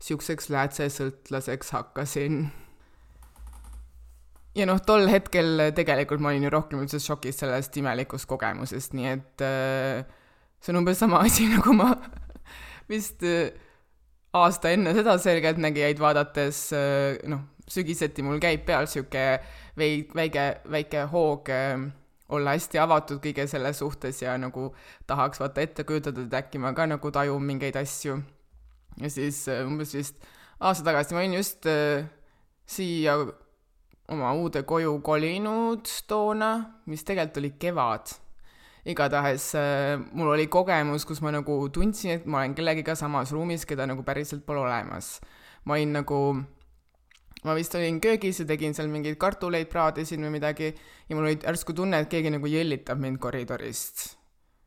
siukseks 0.04 0.50
läätsesõltlaseks 0.52 1.72
hakkasin. 1.72 2.44
ja 4.54 4.66
noh, 4.68 4.80
tol 4.86 5.08
hetkel 5.10 5.70
tegelikult 5.74 6.22
ma 6.22 6.30
olin 6.32 6.44
ju 6.46 6.52
rohkem 6.52 6.82
üldse 6.84 7.00
šokis 7.02 7.40
sellest 7.42 7.76
imelikust 7.80 8.28
kogemusest, 8.30 8.92
nii 8.94 9.08
et 9.10 9.44
äh, 9.44 10.04
see 10.60 10.74
on 10.74 10.82
umbes 10.82 11.00
sama 11.00 11.22
asi, 11.26 11.48
nagu 11.50 11.74
ma 11.76 11.94
vist 12.90 13.24
äh, 13.24 13.56
aasta 14.36 14.74
enne 14.74 14.92
seda 14.96 15.16
Selgeltnägijaid 15.22 16.02
vaadates 16.02 16.66
äh, 16.76 17.16
noh, 17.30 17.48
sügiseti 17.70 18.22
mul 18.26 18.42
käib 18.44 18.66
peal 18.68 18.86
sihuke 18.90 19.26
vei-, 19.80 20.04
väike, 20.14 20.48
väike 20.70 21.08
hoog 21.08 21.48
olla 22.34 22.52
hästi 22.52 22.80
avatud 22.80 23.24
kõige 23.24 23.48
selle 23.48 23.72
suhtes 23.76 24.20
ja 24.20 24.36
nagu 24.40 24.68
tahaks 25.08 25.40
vaata 25.40 25.64
ette 25.64 25.84
kujutada, 25.88 26.24
et 26.24 26.40
äkki 26.44 26.60
ma 26.60 26.76
ka 26.76 26.84
nagu 26.88 27.12
tajun 27.12 27.44
mingeid 27.44 27.76
asju 27.80 28.20
ja 29.00 29.10
siis 29.10 29.46
äh, 29.48 29.64
umbes 29.66 29.94
vist 29.94 30.20
aasta 30.60 30.84
tagasi 30.86 31.14
ma 31.14 31.22
olin 31.22 31.38
just 31.38 31.66
äh, 31.66 32.06
siia 32.66 33.16
oma 34.12 34.32
uude 34.36 34.62
koju 34.68 34.98
kolinud 35.04 35.88
toona, 36.08 36.50
mis 36.86 37.04
tegelikult 37.04 37.40
oli 37.40 37.50
kevad. 37.60 38.14
igatahes 38.84 39.54
äh, 39.56 40.00
mul 40.12 40.34
oli 40.34 40.46
kogemus, 40.46 41.06
kus 41.08 41.22
ma 41.24 41.32
nagu 41.32 41.56
tundsin, 41.72 42.18
et 42.18 42.26
ma 42.26 42.42
olen 42.42 42.54
kellegiga 42.54 42.94
samas 42.94 43.32
ruumis, 43.32 43.64
keda 43.64 43.86
nagu 43.88 44.04
päriselt 44.04 44.44
pole 44.46 44.60
olemas. 44.60 45.20
ma 45.64 45.74
olin 45.74 45.92
nagu, 45.92 46.18
ma 47.44 47.54
vist 47.56 47.74
olin 47.74 48.00
köögis 48.00 48.40
ja 48.40 48.46
tegin 48.46 48.74
seal 48.74 48.88
mingeid 48.92 49.16
kartuleid, 49.16 49.70
praadisin 49.72 50.20
või 50.26 50.36
midagi 50.36 50.74
ja 51.08 51.16
mul 51.16 51.30
oli 51.30 51.40
järsku 51.40 51.72
tunne, 51.72 52.04
et 52.04 52.12
keegi 52.12 52.30
nagu 52.30 52.46
jõllitab 52.46 53.00
mind 53.00 53.18
koridorist. 53.18 54.18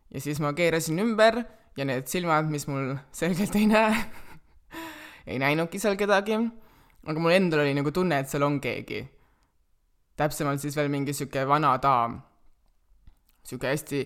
ja 0.09 0.21
siis 0.21 0.41
ma 0.41 0.53
keerasin 0.57 0.99
ümber 1.05 1.43
ja 1.77 1.85
need 1.85 2.07
silmad, 2.09 2.49
mis 2.49 2.65
mul 2.67 2.95
selgelt 3.13 3.55
ei 3.55 3.67
näe 3.69 3.91
ei 5.29 5.39
näinudki 5.41 5.79
seal 5.79 5.97
kedagi, 5.99 6.37
aga 7.07 7.21
mul 7.21 7.35
endal 7.35 7.63
oli 7.65 7.75
nagu 7.77 7.91
tunne, 7.93 8.21
et 8.21 8.31
seal 8.31 8.45
on 8.47 8.59
keegi. 8.63 9.03
täpsemalt 10.17 10.61
siis 10.63 10.75
veel 10.75 10.89
mingi 10.89 11.13
sihuke 11.13 11.43
vana 11.47 11.75
daam, 11.77 12.17
sihuke 13.45 13.69
hästi, 13.69 13.99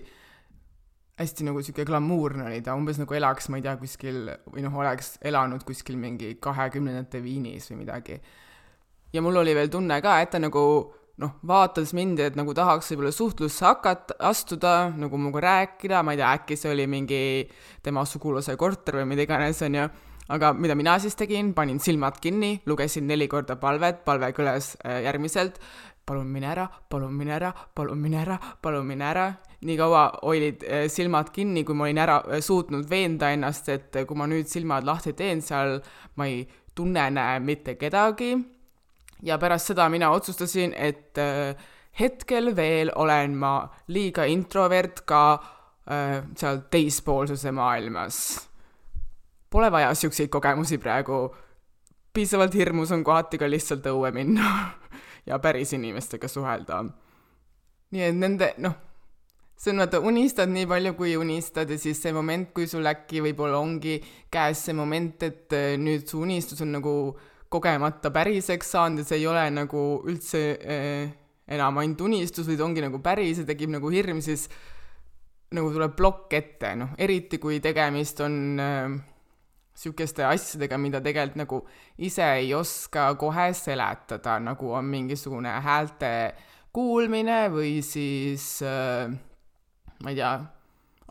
hästi 1.18 1.46
nagu 1.48 1.62
sihuke 1.62 1.86
glamuurne 1.88 2.44
oli 2.50 2.60
ta, 2.62 2.74
umbes 2.76 3.00
nagu 3.00 3.16
elaks, 3.16 3.48
ma 3.48 3.60
ei 3.60 3.64
tea, 3.64 3.76
kuskil 3.80 4.26
või 4.52 4.64
noh, 4.66 4.76
oleks 4.82 5.16
elanud 5.24 5.64
kuskil 5.64 5.96
mingi 5.96 6.34
kahekümnendate 6.42 7.22
Viinis 7.24 7.70
või 7.72 7.84
midagi. 7.86 8.20
ja 9.12 9.22
mul 9.22 9.40
oli 9.40 9.54
veel 9.54 9.72
tunne 9.72 10.00
ka, 10.04 10.20
et 10.20 10.30
ta 10.30 10.40
nagu 10.42 10.64
noh, 11.20 11.34
vaatas 11.46 11.92
mind, 11.96 12.20
et 12.24 12.38
nagu 12.38 12.54
tahaks 12.56 12.92
võib-olla 12.92 13.12
suhtlusse 13.14 13.66
hakata, 13.66 14.16
astuda, 14.30 14.76
nagu 14.96 15.20
minuga 15.20 15.42
rääkida, 15.44 16.00
ma 16.04 16.14
ei 16.14 16.22
tea, 16.22 16.32
äkki 16.38 16.56
see 16.58 16.72
oli 16.72 16.86
mingi 16.90 17.20
tema 17.84 18.06
sugulase 18.08 18.56
korter 18.60 19.00
või 19.00 19.10
mida 19.12 19.26
iganes, 19.26 19.60
onju, 19.66 19.86
aga 20.32 20.52
mida 20.56 20.76
mina 20.78 20.96
siis 21.02 21.16
tegin, 21.18 21.52
panin 21.54 21.80
silmad 21.82 22.18
kinni, 22.22 22.54
lugesin 22.66 23.06
neli 23.10 23.28
korda 23.28 23.58
palvet, 23.60 24.04
palve 24.06 24.32
kõlas 24.36 24.72
äh, 24.86 25.02
järgmiselt, 25.06 25.60
palun 26.08 26.30
mine 26.32 26.48
ära, 26.50 26.66
palun 26.90 27.12
mine 27.14 27.36
ära, 27.36 27.52
palun 27.74 28.00
mine 28.02 28.22
ära, 28.24 28.38
palun 28.62 28.86
mine 28.88 29.08
ära. 29.10 29.32
nii 29.62 29.76
kaua 29.78 30.06
olid 30.26 30.64
äh, 30.66 30.88
silmad 30.90 31.28
kinni, 31.30 31.62
kui 31.64 31.76
ma 31.78 31.84
olin 31.86 32.00
ära 32.02 32.16
äh, 32.26 32.40
suutnud 32.42 32.88
veenda 32.90 33.30
ennast, 33.30 33.68
et 33.68 34.00
kui 34.08 34.18
ma 34.18 34.26
nüüd 34.26 34.50
silmad 34.50 34.84
lahti 34.84 35.12
teen, 35.14 35.42
seal 35.42 35.78
ma 36.16 36.26
ei 36.26 36.42
tunne, 36.74 37.10
näe 37.10 37.38
mitte 37.40 37.76
kedagi. 37.78 38.34
Ja 39.22 39.38
pärast 39.38 39.72
seda 39.72 39.88
mina 39.88 40.10
otsustasin, 40.10 40.74
et 40.74 41.18
hetkel 42.00 42.56
veel 42.56 42.92
olen 42.94 43.36
ma 43.36 43.56
liiga 43.88 44.24
introvert 44.24 45.04
ka 45.06 45.24
äh, 45.34 46.22
seal 46.36 46.64
teispoolsuse 46.70 47.52
maailmas 47.52 48.22
Pole 49.52 49.68
vaja 49.72 49.94
siukseid 49.94 50.28
kogemusi 50.28 50.78
praegu. 50.78 51.34
piisavalt 52.12 52.54
hirmus 52.54 52.92
on 52.92 53.04
kohati 53.04 53.38
ka 53.38 53.50
lihtsalt 53.50 53.84
õue 53.88 54.10
minna 54.12 54.48
ja 55.28 55.38
päris 55.38 55.72
inimestega 55.72 56.28
suhelda. 56.28 56.84
nii 57.92 58.02
et 58.06 58.16
nende, 58.16 58.54
noh, 58.64 58.72
see 59.56 59.74
on 59.74 59.82
vaata, 59.84 60.00
unistad 60.00 60.48
nii 60.48 60.66
palju, 60.66 60.94
kui 60.96 61.12
unistad 61.16 61.70
ja 61.70 61.78
siis 61.78 62.00
see 62.02 62.12
moment, 62.12 62.48
kui 62.56 62.66
sul 62.66 62.88
äkki 62.88 63.20
võib-olla 63.20 63.60
ongi 63.60 63.98
käes 64.32 64.64
see 64.64 64.76
moment, 64.76 65.22
et 65.22 65.52
äh, 65.52 65.76
nüüd 65.76 66.08
su 66.08 66.24
unistus 66.24 66.64
on 66.64 66.72
nagu 66.78 66.94
kogemata 67.52 68.12
päriseks 68.14 68.72
saanud 68.74 69.02
ja 69.02 69.08
see 69.08 69.20
ei 69.20 69.28
ole 69.30 69.44
nagu 69.52 69.82
üldse 70.08 70.42
äh, 70.56 71.12
enam 71.52 71.80
ainult 71.82 72.00
unistus, 72.06 72.48
vaid 72.48 72.62
ongi 72.64 72.84
nagu 72.84 73.00
päris 73.04 73.42
ja 73.42 73.46
tekib 73.48 73.72
nagu 73.74 73.90
hirm, 73.92 74.22
siis 74.24 74.48
nagu 75.52 75.72
tuleb 75.72 75.96
plokk 75.98 76.32
ette, 76.38 76.74
noh, 76.80 76.94
eriti 77.00 77.40
kui 77.42 77.58
tegemist 77.64 78.22
on 78.24 78.36
äh, 78.62 78.94
sihukeste 79.76 80.24
asjadega, 80.28 80.78
mida 80.80 81.00
tegelikult 81.04 81.40
nagu 81.40 81.60
ise 82.04 82.24
ei 82.38 82.52
oska 82.56 83.10
kohe 83.20 83.50
seletada, 83.56 84.38
nagu 84.40 84.72
on 84.72 84.88
mingisugune 84.88 85.52
häälte 85.64 86.12
kuulmine 86.72 87.46
või 87.52 87.80
siis 87.84 88.46
äh, 88.64 89.12
ma 90.02 90.12
ei 90.12 90.18
tea, 90.18 90.32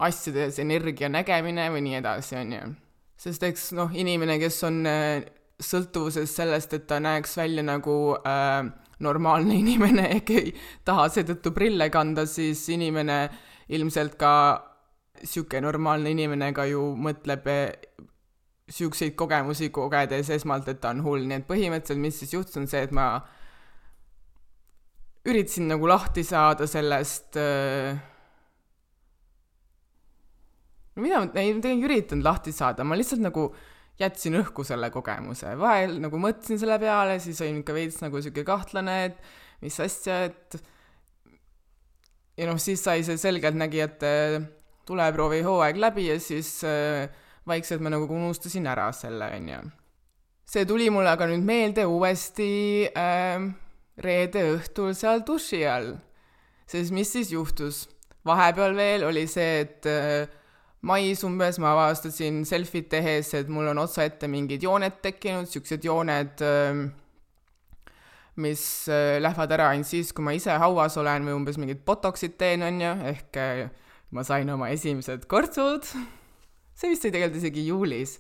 asjades 0.02 0.58
energia 0.62 1.10
nägemine 1.12 1.68
või 1.74 1.86
nii 1.86 2.00
edasi, 2.02 2.38
on 2.40 2.56
ju. 2.56 2.72
sest 3.22 3.44
eks 3.46 3.70
noh, 3.78 3.94
inimene, 3.94 4.40
kes 4.42 4.58
on 4.66 4.82
äh, 4.90 5.22
sõltuvuses 5.62 6.34
sellest, 6.36 6.74
et 6.74 6.88
ta 6.90 7.00
näeks 7.04 7.38
välja 7.38 7.64
nagu 7.66 7.96
äh, 8.18 8.66
normaalne 9.02 9.60
inimene 9.62 10.08
ehk 10.18 10.34
ei 10.36 10.52
taha 10.88 11.08
seetõttu 11.14 11.54
prille 11.56 11.90
kanda, 11.94 12.26
siis 12.30 12.64
inimene 12.74 13.24
ilmselt 13.72 14.18
ka 14.20 14.34
sihuke 15.22 15.62
normaalne 15.62 16.12
inimene 16.14 16.52
ka 16.58 16.66
ju 16.70 16.92
mõtleb 16.98 17.48
siukseid 18.72 19.16
kogemusi 19.20 19.70
kogedes 19.74 20.30
esmalt, 20.34 20.70
et 20.72 20.80
ta 20.82 20.94
on 20.96 21.04
hull, 21.06 21.26
nii 21.28 21.42
et 21.42 21.48
põhimõtteliselt, 21.48 22.02
mis 22.02 22.22
siis 22.22 22.34
juhtus, 22.34 22.58
on 22.60 22.70
see, 22.72 22.86
et 22.88 22.94
ma 22.96 23.10
üritasin 25.28 25.68
nagu 25.70 25.90
lahti 25.90 26.24
saada 26.26 26.68
sellest 26.70 27.38
äh... 27.38 28.00
mida 31.02 31.20
ma, 31.22 31.28
ei, 31.36 31.52
ma 31.54 31.62
tegelikult 31.62 31.70
ei 31.70 31.86
üritanud 31.90 32.26
lahti 32.26 32.56
saada, 32.56 32.88
ma 32.88 32.98
lihtsalt 32.98 33.22
nagu 33.24 33.50
jätsin 34.02 34.38
õhku 34.42 34.66
selle 34.68 34.90
kogemuse, 34.94 35.54
vahel 35.60 36.00
nagu 36.02 36.20
mõtlesin 36.22 36.60
selle 36.62 36.78
peale, 36.82 37.20
siis 37.24 37.42
olin 37.44 37.62
ikka 37.62 37.76
veits 37.78 38.02
nagu 38.04 38.22
sihuke 38.22 38.44
kahtlane, 38.48 38.98
et 39.10 39.62
mis 39.62 39.78
asja, 39.84 40.24
et 40.30 40.58
ja 42.40 42.50
noh, 42.50 42.60
siis 42.62 42.82
sai 42.84 43.06
see 43.06 43.20
selgelt 43.22 43.58
nägi, 43.60 43.84
et 43.86 44.06
äh, 44.08 44.40
tuleproovi 44.90 45.44
hooaeg 45.46 45.80
läbi 45.82 46.08
ja 46.10 46.18
siis 46.22 46.60
äh, 46.68 47.08
vaikselt 47.48 47.84
ma 47.84 47.92
nagu 47.94 48.10
unustasin 48.10 48.68
ära 48.70 48.90
selle, 48.96 49.30
onju. 49.38 49.62
see 50.52 50.66
tuli 50.68 50.90
mulle 50.92 51.14
aga 51.14 51.28
nüüd 51.30 51.46
meelde 51.46 51.86
uuesti 51.88 52.52
äh, 52.90 53.48
reede 54.02 54.46
õhtul 54.56 54.94
seal 54.98 55.26
duši 55.28 55.64
all. 55.68 55.96
sest 56.68 56.94
mis 56.96 57.12
siis 57.14 57.32
juhtus? 57.32 57.88
vahepeal 58.26 58.76
veel 58.78 59.08
oli 59.08 59.26
see, 59.30 59.62
et 59.66 59.88
äh, 59.90 60.41
mais 60.82 61.24
umbes 61.28 61.60
ma 61.62 61.76
avastasin 61.76 62.42
selfit 62.48 62.90
tehes, 62.90 63.34
et 63.38 63.50
mul 63.50 63.70
on 63.74 63.84
otsaette 63.84 64.30
mingid 64.32 64.64
jooned 64.66 65.02
tekkinud, 65.04 65.50
siuksed 65.52 65.86
jooned 65.86 66.42
äh, 66.46 66.86
mis 68.42 68.64
äh, 68.90 69.20
lähevad 69.22 69.52
ära 69.58 69.70
ainult 69.74 69.90
siis, 69.92 70.14
kui 70.16 70.26
ma 70.26 70.34
ise 70.38 70.56
hauas 70.64 70.98
olen 70.98 71.28
või 71.28 71.38
umbes 71.38 71.60
mingid 71.62 71.84
botox'id 71.86 72.40
teen, 72.40 72.66
on 72.66 72.82
ju, 72.82 72.96
ehk 73.12 73.38
äh, 73.42 73.68
ma 74.12 74.26
sain 74.28 74.50
oma 74.50 74.72
esimesed 74.74 75.28
kortsud 75.32 75.86
see 76.82 76.92
vist 76.92 77.06
oli 77.06 77.14
tegelikult 77.14 77.42
isegi 77.42 77.66
juulis. 77.68 78.20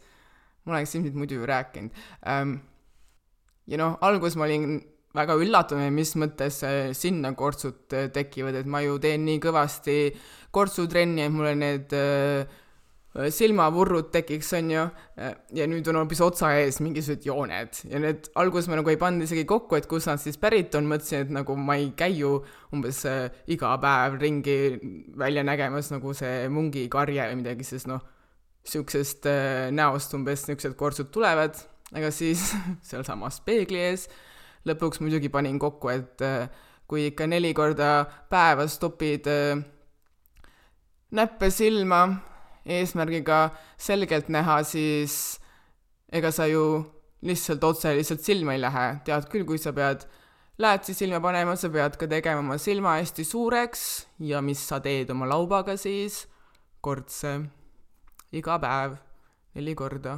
ma 0.65 0.75
oleks 0.75 0.93
ilmselt 0.95 1.17
muidu 1.17 1.39
ju 1.39 1.45
rääkinud 1.49 1.91
ähm,. 2.29 2.59
ja 3.67 3.77
noh, 3.77 3.97
alguses 4.01 4.37
ma 4.37 4.45
olin 4.45 4.81
väga 5.17 5.35
üllatunud, 5.39 5.91
mis 5.95 6.15
mõttes 6.19 6.61
äh, 6.67 6.91
sinna 6.97 7.33
kortsud 7.37 7.95
äh, 7.97 8.09
tekivad, 8.13 8.55
et 8.61 8.69
ma 8.69 8.83
ju 8.85 8.97
teen 9.03 9.25
nii 9.27 9.41
kõvasti 9.43 9.97
kortsutrenni, 10.55 11.25
et 11.25 11.33
mulle 11.33 11.55
need 11.59 11.95
äh, 11.97 12.59
silmavurrud 13.11 14.07
tekiks, 14.13 14.53
on 14.55 14.69
ju, 14.71 14.83
äh, 15.19 15.33
ja 15.55 15.67
nüüd 15.67 15.87
on 15.91 15.99
hoopis 15.99 16.21
otsa 16.23 16.53
ees 16.61 16.79
mingisugused 16.83 17.25
jooned. 17.27 17.81
Ja 17.91 17.99
need, 17.99 18.29
alguses 18.39 18.69
ma 18.71 18.79
nagu 18.79 18.91
ei 18.91 18.99
pannud 19.01 19.27
isegi 19.27 19.43
kokku, 19.49 19.75
et 19.75 19.87
kust 19.91 20.07
nad 20.07 20.21
siis 20.21 20.39
pärit 20.39 20.75
on, 20.79 20.87
mõtlesin, 20.87 21.25
et 21.25 21.35
nagu 21.35 21.57
ma 21.59 21.75
ei 21.79 21.91
käi 21.97 22.13
ju 22.21 22.37
umbes 22.71 23.03
äh, 23.09 23.27
iga 23.51 23.73
päev 23.83 24.15
ringi 24.21 24.57
välja 25.19 25.43
nägemas 25.47 25.91
nagu 25.91 26.15
see 26.15 26.47
mungikarje 26.51 27.27
või 27.33 27.41
midagi, 27.43 27.67
sest 27.67 27.91
noh, 27.91 28.03
niisugusest 28.63 29.27
äh, 29.27 29.67
näost 29.75 30.15
umbes 30.15 30.47
niisugused 30.47 30.79
kortsud 30.79 31.11
tulevad, 31.11 31.59
aga 31.91 32.15
siis 32.15 32.47
sealsamas 32.89 33.41
peegli 33.43 33.83
ees 33.91 34.07
lõpuks 34.67 35.01
muidugi 35.01 35.29
panin 35.33 35.59
kokku, 35.59 35.89
et 35.93 36.21
äh, 36.25 36.49
kui 36.87 37.07
ikka 37.09 37.27
neli 37.27 37.53
korda 37.57 38.05
päevas 38.29 38.77
topid 38.81 39.27
äh, 39.31 39.61
näppe 41.11 41.49
silma 41.51 42.05
eesmärgiga 42.65 43.49
selgelt 43.77 44.29
näha, 44.29 44.61
siis 44.63 45.39
ega 46.11 46.31
sa 46.31 46.47
ju 46.47 46.83
lihtsalt 47.25 47.63
otse 47.63 47.93
lihtsalt 47.95 48.25
silma 48.25 48.55
ei 48.55 48.61
lähe, 48.61 48.87
tead 49.05 49.29
küll, 49.31 49.45
kui 49.47 49.61
sa 49.61 49.73
pead 49.73 50.05
läätsi 50.61 50.93
silma 50.97 51.21
panema, 51.23 51.55
sa 51.55 51.69
pead 51.73 51.97
ka 51.97 52.09
tegema 52.09 52.43
oma 52.43 52.57
silma 52.61 52.97
hästi 52.99 53.25
suureks 53.25 53.85
ja 54.31 54.41
mis 54.45 54.61
sa 54.67 54.81
teed 54.83 55.09
oma 55.13 55.29
laubaga 55.29 55.77
siis? 55.77 56.25
kortse 56.81 57.35
iga 58.33 58.55
päev, 58.57 58.95
neli 59.53 59.75
korda. 59.77 60.17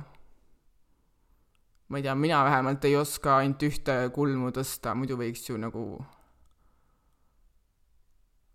Ma 1.93 1.99
ei 2.01 2.03
tea, 2.08 2.15
mina 2.17 2.39
vähemalt 2.41 2.86
ei 2.89 2.95
oska 2.97 3.36
ainult 3.38 3.62
ühte 3.67 3.93
kulmu 4.15 4.49
tõsta, 4.49 4.95
muidu 4.97 5.13
võiks 5.19 5.43
ju 5.45 5.60
nagu 5.62 5.84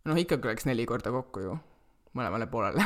noh, 0.09 0.19
ikkagi 0.19 0.51
oleks 0.51 0.67
neli 0.67 0.87
korda 0.91 1.13
kokku 1.15 1.45
ju, 1.45 1.55
mõlemale 2.19 2.49
poolele. 2.51 2.83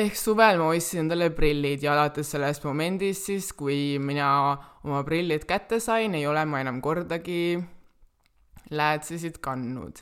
Ehk 0.00 0.16
suvel 0.16 0.56
ma 0.56 0.70
ostsin 0.70 1.02
endale 1.02 1.28
prillid 1.36 1.84
ja 1.84 1.92
alates 1.92 2.32
sellest 2.32 2.64
momendist 2.64 3.28
siis, 3.28 3.50
kui 3.52 3.98
mina 4.00 4.30
oma 4.86 5.02
prillid 5.04 5.44
kätte 5.50 5.82
sain, 5.84 6.16
ei 6.16 6.24
ole 6.30 6.46
ma 6.48 6.62
enam 6.64 6.80
kordagi 6.80 7.58
läätsesid 8.72 9.36
kandnud. 9.44 10.00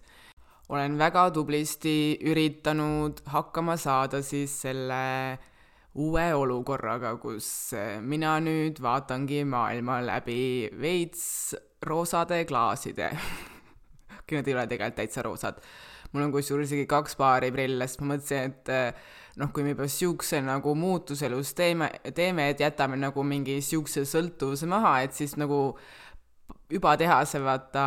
Olen 0.68 0.98
väga 1.00 1.26
tublisti 1.34 2.20
üritanud 2.22 3.24
hakkama 3.34 3.74
saada 3.80 4.22
siis 4.22 4.60
selle 4.62 5.02
uue 5.94 6.27
olukorraga, 6.35 7.16
kus 7.22 7.72
mina 8.05 8.37
nüüd 8.44 8.81
vaatangi 8.83 9.44
maailma 9.48 10.01
läbi 10.05 10.68
veits 10.81 11.55
roosade 11.87 12.44
klaaside 12.44 13.12
Nad 14.29 14.48
ei 14.48 14.53
ole 14.53 14.66
tegelikult 14.68 14.98
täitsa 14.98 15.22
roosad. 15.24 15.62
mul 16.12 16.27
on 16.27 16.33
kusjuures 16.33 16.68
isegi 16.68 16.87
kaks 16.88 17.16
paari 17.16 17.48
prille, 17.53 17.87
sest 17.88 18.01
ma 18.03 18.14
mõtlesin, 18.14 18.53
et 18.53 18.70
noh, 19.40 19.51
kui 19.53 19.64
me 19.64 19.74
juba 19.74 19.87
siukse 19.92 20.40
nagu 20.44 20.72
muutuse 20.77 21.27
elus 21.29 21.55
teeme, 21.57 21.90
teeme, 22.16 22.48
et 22.53 22.61
jätame 22.61 22.96
nagu 22.96 23.24
mingi 23.24 23.59
siukse 23.64 24.05
sõltuvuse 24.09 24.68
maha, 24.70 24.98
et 25.05 25.16
siis 25.16 25.37
nagu 25.40 25.61
juba 26.72 26.96
teha 27.01 27.20
see 27.29 27.42
vaata 27.44 27.85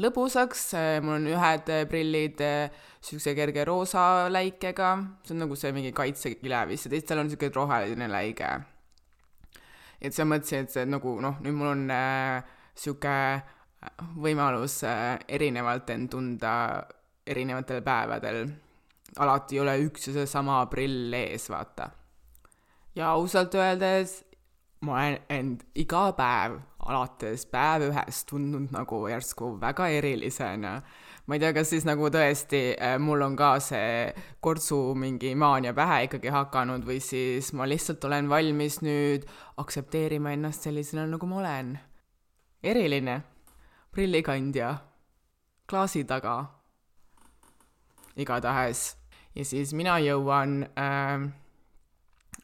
lõbusaks, 0.00 0.64
mul 1.04 1.18
on 1.18 1.28
ühed 1.30 1.70
prillid 1.90 2.40
niisuguse 2.40 3.34
kerge 3.36 3.64
roosa 3.68 4.02
läikega, 4.32 4.90
see 5.24 5.36
on 5.36 5.44
nagu 5.44 5.56
see 5.58 5.72
mingi 5.76 5.92
kaitsekilev 5.96 6.72
vist 6.72 6.88
ja 6.88 6.94
teistel 6.94 7.22
on 7.22 7.28
niisugune 7.28 7.56
roheline 7.56 8.10
läige. 8.10 8.50
et 10.00 10.12
siis 10.12 10.24
ma 10.24 10.36
mõtlesin, 10.36 10.66
et 10.66 10.74
see 10.74 10.84
nagu 10.88 11.16
noh, 11.20 11.40
nüüd 11.44 11.56
mul 11.56 11.72
on 11.74 11.86
niisugune 11.90 13.16
äh, 13.36 13.56
võimalus 14.20 14.82
äh, 14.84 15.18
erinevalt 15.28 15.90
end 15.90 16.10
tunda 16.12 16.54
erinevatel 17.26 17.82
päevadel. 17.82 18.48
alati 19.18 19.56
ei 19.56 19.60
ole 19.60 19.76
üks 19.86 20.08
ja 20.08 20.12
seesama 20.20 20.64
prill 20.70 21.12
ees, 21.14 21.48
vaata. 21.50 21.90
ja 22.94 23.12
ausalt 23.14 23.54
öeldes 23.54 24.20
ma 24.80 24.98
olen 24.98 25.18
end 25.28 25.64
iga 25.74 26.10
päev 26.16 26.60
alates 26.88 27.44
päev 27.50 27.88
ühest 27.90 28.26
tundnud 28.30 28.70
nagu 28.72 29.00
järsku 29.10 29.54
väga 29.60 29.88
erilisena. 29.88 30.80
ma 31.26 31.34
ei 31.34 31.40
tea, 31.40 31.52
kas 31.54 31.70
siis 31.70 31.84
nagu 31.86 32.08
tõesti 32.10 32.60
äh, 32.74 32.96
mul 32.98 33.22
on 33.22 33.36
ka 33.36 33.52
see 33.60 34.12
kortsu 34.40 34.94
mingi 34.98 35.34
maania 35.34 35.74
pähe 35.76 36.04
ikkagi 36.08 36.32
hakanud 36.34 36.86
või 36.86 37.00
siis 37.04 37.52
ma 37.52 37.68
lihtsalt 37.68 38.04
olen 38.04 38.28
valmis 38.28 38.80
nüüd 38.82 39.26
aktsepteerima 39.60 40.32
ennast 40.32 40.66
sellisena, 40.66 41.06
nagu 41.06 41.26
ma 41.26 41.42
olen. 41.42 41.78
eriline, 42.62 43.20
prillikandja, 43.92 44.74
klaasi 45.68 46.04
taga, 46.04 46.44
igatahes. 48.16 48.96
ja 49.34 49.44
siis 49.44 49.72
mina 49.72 49.98
jõuan 50.02 50.64
äh, 50.74 51.30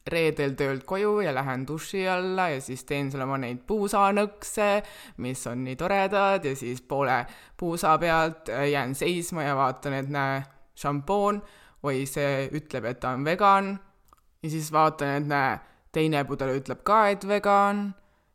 reedel 0.07 0.55
töölt 0.55 0.85
koju 0.87 1.21
ja 1.25 1.33
lähen 1.35 1.67
duši 1.67 2.07
alla 2.09 2.49
ja 2.53 2.61
siis 2.61 2.85
teen 2.87 3.11
seal 3.11 3.25
oma 3.27 3.39
neid 3.43 3.65
puusanõkse, 3.67 4.69
mis 5.23 5.43
on 5.51 5.65
nii 5.67 5.77
toredad 5.81 6.45
ja 6.47 6.55
siis 6.57 6.83
poole 6.83 7.25
puusa 7.59 7.97
pealt 7.99 8.51
äh, 8.53 8.69
jään 8.71 8.95
seisma 8.95 9.47
ja 9.47 9.57
vaatan, 9.59 9.99
et 10.01 10.11
näe, 10.13 10.43
šampoon 10.77 11.41
või 11.85 12.05
see 12.09 12.47
ütleb, 12.55 12.87
et 12.91 13.01
ta 13.01 13.15
on 13.17 13.25
vegan. 13.25 13.77
ja 14.43 14.51
siis 14.51 14.71
vaatan, 14.73 15.17
et 15.21 15.29
näe, 15.31 15.59
teine 15.93 16.25
pudel 16.25 16.57
ütleb 16.61 16.85
ka, 16.87 17.09
et 17.11 17.29
vegan. 17.29 17.89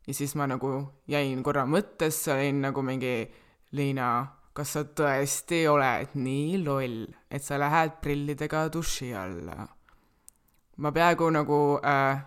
ja 0.06 0.14
siis 0.14 0.34
ma 0.34 0.46
nagu 0.46 0.74
jäin 1.08 1.42
korra 1.42 1.64
mõttesse, 1.66 2.34
olin 2.34 2.60
nagu 2.68 2.82
mingi, 2.82 3.16
Liina, 3.72 4.26
kas 4.52 4.74
sa 4.76 4.82
tõesti 4.84 5.62
oled 5.64 6.12
nii 6.14 6.58
loll, 6.60 7.06
et 7.30 7.40
sa 7.42 7.56
lähed 7.56 8.02
prillidega 8.04 8.66
duši 8.72 9.14
alla? 9.16 9.81
Ma 10.82 10.90
peaaegu 10.94 11.28
nagu 11.34 11.60
äh, 11.86 12.18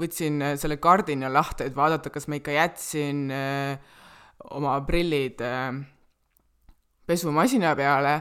võtsin 0.00 0.40
äh, 0.44 0.56
selle 0.60 0.78
kardina 0.82 1.28
lahti, 1.32 1.66
et 1.68 1.76
vaadata, 1.76 2.12
kas 2.12 2.28
ma 2.28 2.38
ikka 2.40 2.54
jätsin 2.56 3.26
äh, 3.34 3.76
oma 4.56 4.78
prillid 4.86 5.42
äh, 5.44 5.70
pesumasina 7.06 7.76
peale. 7.76 8.20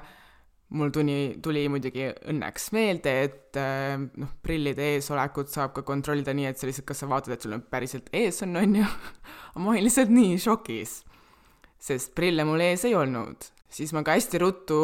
mul 0.75 0.89
tuli, 0.89 1.37
tuli 1.45 1.61
muidugi 1.69 2.07
õnneks 2.31 2.71
meelde, 2.73 3.11
et 3.27 3.57
äh, 3.61 3.95
noh, 4.01 4.31
prillide 4.43 4.81
eesolekut 4.95 5.51
saab 5.53 5.75
ka 5.75 5.83
kontrollida 5.85 6.33
nii, 6.33 6.47
et 6.49 6.59
sa 6.59 6.67
lihtsalt, 6.67 6.87
kas 6.89 7.03
sa 7.03 7.07
vaatad, 7.07 7.35
et 7.35 7.45
sul 7.45 7.53
on 7.55 7.61
päriselt 7.71 8.09
ees 8.11 8.41
on, 8.43 8.57
on 8.59 8.73
ju. 8.81 8.87
ma 9.61 9.71
olin 9.71 9.85
lihtsalt 9.85 10.11
nii 10.11 10.39
šokis, 10.41 10.95
sest 11.79 12.15
prille 12.17 12.43
mul 12.49 12.65
ees 12.65 12.83
ei 12.89 12.97
olnud. 12.97 13.45
siis 13.69 13.93
ma 13.93 14.01
ka 14.03 14.17
hästi 14.17 14.41
ruttu, 14.41 14.79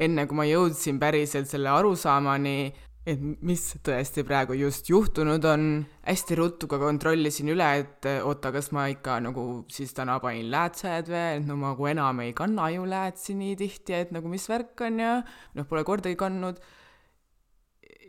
enne 0.00 0.24
kui 0.26 0.40
ma 0.40 0.48
jõudsin 0.48 0.98
päriselt 0.98 1.50
selle 1.52 1.68
arusaamani, 1.68 2.72
et 3.08 3.20
mis 3.20 3.62
tõesti 3.84 4.24
praegu 4.28 4.54
just 4.58 4.90
juhtunud 4.90 5.44
on. 5.48 5.86
hästi 6.04 6.36
ruttu 6.36 6.68
ka 6.68 6.78
kontrollisin 6.80 7.48
üle, 7.52 7.68
et 7.80 8.08
oota, 8.24 8.52
kas 8.52 8.70
ma 8.76 8.88
ikka 8.92 9.20
nagu 9.24 9.44
siis 9.72 9.94
täna 9.96 10.18
panin 10.20 10.50
läätsed 10.52 11.08
või, 11.08 11.24
et 11.38 11.46
no 11.46 11.56
ma 11.56 11.72
nagu 11.72 11.86
enam 11.86 12.20
ei 12.24 12.34
kanna 12.36 12.68
ju 12.74 12.84
läätsi 12.88 13.36
nii 13.38 13.56
tihti, 13.56 13.94
et 13.94 14.12
nagu 14.12 14.28
mis 14.28 14.48
värk 14.48 14.84
on 14.84 15.00
ja 15.00 15.14
noh, 15.54 15.68
pole 15.70 15.84
kordagi 15.84 16.18
kandnud. 16.20 16.60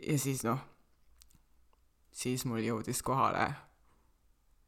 ja 0.02 0.18
siis 0.18 0.44
noh, 0.44 0.60
siis 2.12 2.44
mul 2.44 2.60
jõudis 2.64 3.02
kohale, 3.06 3.48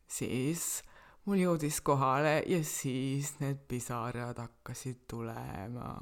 siis 0.06 0.82
mul 1.26 1.40
jõudis 1.42 1.80
kohale 1.84 2.42
ja 2.48 2.62
siis 2.64 3.34
need 3.40 3.64
pisarad 3.68 4.38
hakkasid 4.38 5.04
tulema 5.10 5.96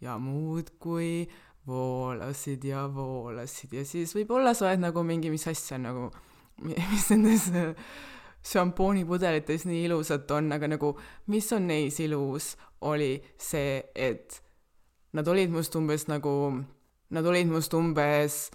ja 0.00 0.18
muudkui 0.18 1.26
voolasid 1.68 2.64
ja 2.64 2.86
voolasid. 2.94 3.72
Ja 3.76 3.84
siis 3.86 4.14
võib-olla 4.16 4.54
sa 4.56 4.68
oled 4.68 4.82
nagu 4.82 5.04
mingi, 5.06 5.30
mis 5.32 5.46
asja 5.50 5.78
nagu, 5.80 6.08
mis 6.64 7.08
nendes 7.12 7.48
äh, 7.52 7.90
šampoonipudelites 8.48 9.66
nii 9.68 9.84
ilusat 9.88 10.30
on, 10.36 10.52
aga 10.56 10.70
nagu 10.74 10.94
mis 11.32 11.50
on 11.52 11.68
neis 11.70 12.00
ilus, 12.04 12.54
oli 12.88 13.16
see, 13.40 13.82
et 13.94 14.40
nad 15.12 15.28
olid 15.28 15.52
must 15.52 15.74
umbes 15.76 16.06
nagu, 16.08 16.34
nad 17.10 17.26
olid 17.26 17.50
must 17.50 17.74
umbes 17.74 18.48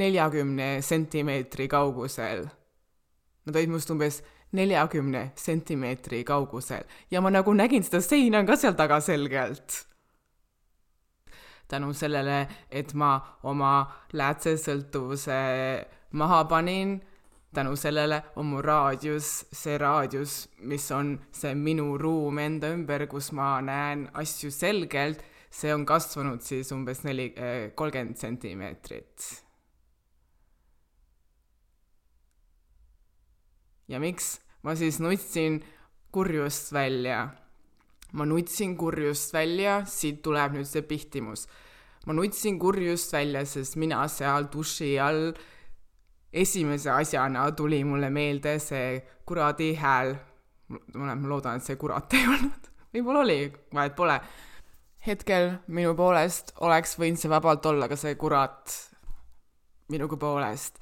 neljakümne 0.00 0.78
sentimeetri 0.82 1.68
kaugusel. 1.68 2.46
Nad 3.46 3.56
olid 3.56 3.72
must 3.72 3.90
umbes 3.92 4.20
neljakümne 4.56 5.30
sentimeetri 5.38 6.24
kaugusel. 6.24 6.86
Ja 7.10 7.20
ma 7.20 7.30
nagu 7.30 7.54
nägin 7.54 7.84
seda 7.86 8.00
seina 8.04 8.42
ka 8.46 8.56
seal 8.58 8.76
taga 8.78 9.00
selgelt 9.04 9.84
tänu 11.70 11.92
sellele, 11.94 12.42
et 12.70 12.94
ma 12.94 13.14
oma 13.46 13.72
läätsesõltuvuse 14.12 15.40
maha 16.18 16.44
panin, 16.50 16.98
tänu 17.54 17.76
sellele 17.76 18.22
on 18.36 18.46
mu 18.46 18.62
raadius, 18.62 19.30
see 19.52 19.78
raadius, 19.78 20.48
mis 20.66 20.90
on 20.94 21.16
see 21.32 21.54
minu 21.54 21.96
ruum 21.98 22.38
enda 22.42 22.70
ümber, 22.74 23.06
kus 23.10 23.32
ma 23.32 23.56
näen 23.64 24.08
asju 24.22 24.50
selgelt, 24.54 25.22
see 25.50 25.72
on 25.74 25.86
kasvanud 25.86 26.42
siis 26.46 26.70
umbes 26.74 27.04
neli, 27.06 27.32
eh, 27.36 27.70
kolmkümmend 27.74 28.18
sentimeetrit. 28.18 29.30
ja 33.90 33.98
miks? 33.98 34.38
Ma 34.62 34.76
siis 34.78 35.00
nutsin 35.02 35.58
kurjust 36.12 36.72
välja 36.72 37.28
ma 38.12 38.26
nutsin 38.26 38.76
kurjust 38.76 39.34
välja, 39.34 39.80
siit 39.86 40.22
tuleb 40.22 40.56
nüüd 40.56 40.68
see 40.68 40.82
pihtimus. 40.86 41.46
ma 42.06 42.16
nutsin 42.16 42.58
kurjust 42.58 43.12
välja, 43.12 43.44
sest 43.44 43.76
mina 43.76 44.02
seal 44.08 44.48
duši 44.52 44.98
all 44.98 45.32
esimese 46.32 46.90
asjana 46.90 47.50
tuli 47.52 47.82
mulle 47.84 48.10
meelde 48.10 48.58
see 48.58 49.00
kuradi 49.26 49.74
hääl. 49.74 50.14
ma 50.94 51.14
loodan, 51.28 51.56
et 51.56 51.66
see 51.66 51.76
kurat 51.76 52.14
ei 52.14 52.26
olnud, 52.34 52.70
võib-olla 52.94 53.24
oli, 53.26 53.40
vahet 53.74 53.96
pole. 53.96 54.20
hetkel 55.06 55.52
minu 55.66 55.94
poolest 55.96 56.54
oleks 56.60 56.98
võinud 56.98 57.18
see 57.18 57.30
vabalt 57.30 57.66
olla 57.66 57.88
ka 57.88 57.96
see 57.96 58.14
kurat 58.20 58.78
minuga 59.88 60.16
poolest 60.16 60.78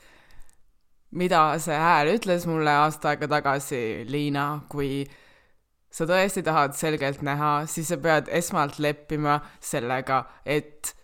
mida 1.11 1.41
see 1.62 1.77
hääl 1.77 2.12
ütles 2.17 2.45
mulle 2.49 2.73
aasta 2.83 3.12
aega 3.12 3.29
tagasi, 3.31 4.05
Liina, 4.09 4.61
kui 4.69 5.07
sa 5.98 6.06
tõesti 6.06 6.44
tahad 6.46 6.76
selgelt 6.78 7.24
näha, 7.26 7.66
siis 7.66 7.90
sa 7.90 7.98
pead 8.02 8.30
esmalt 8.30 8.78
leppima 8.82 9.40
sellega, 9.58 10.22
et 10.46 10.94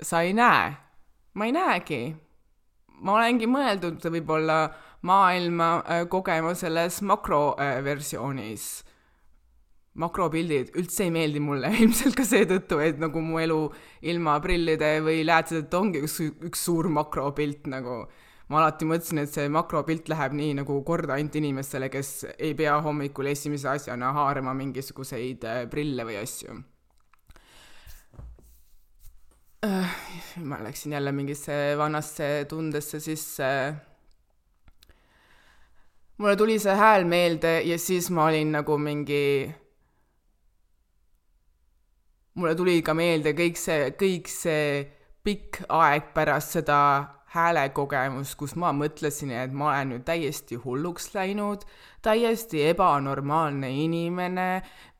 sa 0.00 0.22
ei 0.24 0.32
näe. 0.32 0.76
ma 1.34 1.46
ei 1.46 1.52
näegi. 1.52 2.02
ma 3.04 3.18
olengi 3.18 3.46
mõeldud 3.46 4.02
võib-olla 4.10 4.58
maailma 5.06 5.68
äh, 5.84 6.06
kogema 6.10 6.54
selles 6.58 7.02
makroversioonis 7.02 8.64
äh,. 8.80 8.94
makropildid 9.94 10.72
üldse 10.78 11.04
ei 11.04 11.12
meeldi 11.14 11.42
mulle 11.42 11.70
ilmselt 11.82 12.16
ka 12.16 12.24
seetõttu, 12.24 12.80
et 12.80 12.98
nagu 12.98 13.20
mu 13.20 13.38
elu 13.42 13.60
ilma 14.02 14.38
prillide 14.40 14.98
või 15.04 15.26
läätsedeta 15.26 15.78
ongi 15.78 16.02
üks, 16.06 16.18
üks 16.24 16.64
suur 16.64 16.88
makropilt 16.88 17.68
nagu 17.70 18.06
ma 18.48 18.62
alati 18.62 18.86
mõtlesin, 18.88 19.20
et 19.22 19.32
see 19.32 19.48
makropilt 19.52 20.08
läheb 20.08 20.32
nii 20.38 20.54
nagu 20.62 20.78
korda 20.86 21.18
ainult 21.18 21.36
inimestele, 21.36 21.90
kes 21.92 22.12
ei 22.38 22.54
pea 22.56 22.78
hommikul 22.84 23.28
esimese 23.28 23.68
asjana 23.74 24.12
haarama 24.16 24.54
mingisuguseid 24.56 25.44
äh, 25.44 25.62
prille 25.70 26.06
või 26.08 26.16
asju 26.22 26.56
äh,. 29.68 29.94
ma 30.48 30.62
läksin 30.64 30.96
jälle 30.96 31.12
mingisse 31.12 31.52
vanasse 31.78 32.46
tundesse 32.48 33.00
sisse. 33.00 33.50
mulle 36.18 36.36
tuli 36.36 36.58
see 36.58 36.74
hääl 36.74 37.04
meelde 37.04 37.60
ja 37.62 37.78
siis 37.78 38.10
ma 38.10 38.24
olin 38.30 38.52
nagu 38.52 38.78
mingi 38.78 39.54
mulle 42.34 42.54
tuli 42.54 42.80
ka 42.82 42.94
meelde 42.94 43.34
kõik 43.36 43.60
see, 43.60 43.92
kõik 43.98 44.30
see 44.30 44.64
pikk 45.22 45.64
aeg 45.68 46.14
pärast 46.14 46.56
seda 46.56 46.80
häälekogemus, 47.34 48.34
kus 48.40 48.54
ma 48.56 48.70
mõtlesin, 48.72 49.32
et 49.36 49.52
ma 49.52 49.72
olen 49.72 49.92
nüüd 49.92 50.04
täiesti 50.08 50.56
hulluks 50.62 51.10
läinud, 51.14 51.66
täiesti 52.02 52.62
ebanormaalne 52.70 53.70
inimene, 53.84 54.48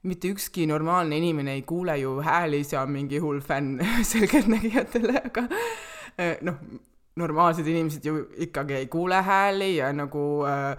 mitte 0.08 0.34
ükski 0.34 0.66
normaalne 0.68 1.16
inimene 1.18 1.56
ei 1.56 1.62
kuule 1.68 1.96
ju 1.98 2.18
hääli, 2.24 2.62
see 2.68 2.78
on 2.80 2.92
mingi 2.92 3.22
hull 3.24 3.40
fänn 3.44 3.80
selgeltnägijatele, 4.12 5.22
aga 5.30 5.46
eh, 6.18 6.36
noh, 6.44 6.60
normaalsed 7.18 7.66
inimesed 7.66 8.04
ju 8.04 8.20
ikkagi 8.46 8.82
ei 8.82 8.86
kuule 8.86 9.22
hääli 9.22 9.76
ja 9.76 9.90
nagu 9.92 10.44
äh, 10.46 10.76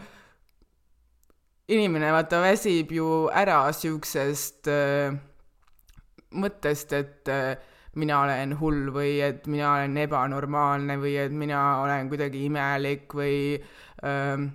inimene 1.70 2.12
vaata 2.14 2.42
väsib 2.44 2.94
ju 2.96 3.10
ära 3.36 3.62
siuksest 3.76 4.70
äh, 4.72 5.18
mõttest, 6.30 6.94
et 6.94 7.30
äh, 7.32 7.58
mina 8.00 8.22
olen 8.24 8.56
hull 8.60 8.90
või 8.96 9.20
et 9.26 9.48
mina 9.52 9.74
olen 9.76 9.98
ebanormaalne 10.06 10.98
või 11.02 11.18
et 11.22 11.36
mina 11.36 11.62
olen 11.84 12.10
kuidagi 12.12 12.46
imelik 12.48 13.14
või 13.20 13.38
ähm, 14.08 14.50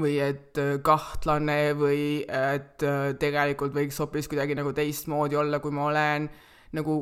või 0.00 0.18
et 0.24 0.58
äh, 0.58 0.76
kahtlane 0.82 1.74
või 1.78 2.24
et 2.24 2.82
äh, 2.82 3.12
tegelikult 3.20 3.74
võiks 3.76 4.00
hoopis 4.02 4.28
kuidagi 4.30 4.56
nagu 4.58 4.72
teistmoodi 4.74 5.38
olla, 5.38 5.60
kui 5.62 5.74
ma 5.74 5.86
olen. 5.90 6.28
nagu 6.74 6.96